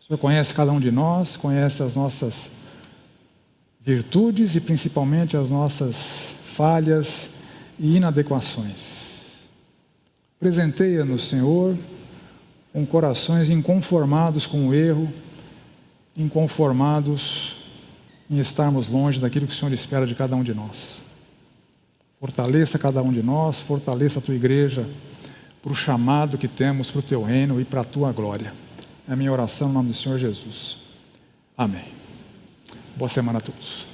O 0.00 0.04
Senhor 0.04 0.18
conhece 0.18 0.54
cada 0.54 0.70
um 0.70 0.78
de 0.78 0.92
nós, 0.92 1.36
conhece 1.36 1.82
as 1.82 1.96
nossas 1.96 2.50
virtudes 3.80 4.54
e 4.54 4.60
principalmente 4.60 5.36
as 5.36 5.50
nossas 5.50 6.34
falhas 6.54 7.30
e 7.78 7.96
inadequações. 7.96 9.48
Presenteia-nos, 10.38 11.26
Senhor, 11.26 11.76
com 12.72 12.86
corações 12.86 13.50
inconformados 13.50 14.46
com 14.46 14.68
o 14.68 14.74
erro 14.74 15.12
inconformados 16.16 17.57
em 18.30 18.38
estarmos 18.38 18.86
longe 18.86 19.20
daquilo 19.20 19.46
que 19.46 19.52
o 19.52 19.56
Senhor 19.56 19.72
espera 19.72 20.06
de 20.06 20.14
cada 20.14 20.36
um 20.36 20.42
de 20.42 20.52
nós. 20.52 20.98
Fortaleça 22.20 22.78
cada 22.78 23.02
um 23.02 23.12
de 23.12 23.22
nós, 23.22 23.60
fortaleça 23.60 24.18
a 24.18 24.22
tua 24.22 24.34
igreja 24.34 24.86
para 25.62 25.72
o 25.72 25.74
chamado 25.74 26.36
que 26.36 26.48
temos 26.48 26.90
para 26.90 26.98
o 26.98 27.02
teu 27.02 27.22
reino 27.22 27.60
e 27.60 27.64
para 27.64 27.80
a 27.80 27.84
tua 27.84 28.12
glória. 28.12 28.52
É 29.08 29.12
a 29.12 29.16
minha 29.16 29.32
oração 29.32 29.70
em 29.70 29.72
nome 29.72 29.88
do 29.90 29.94
Senhor 29.94 30.18
Jesus. 30.18 30.78
Amém. 31.56 31.84
Boa 32.96 33.08
semana 33.08 33.38
a 33.38 33.40
todos. 33.40 33.87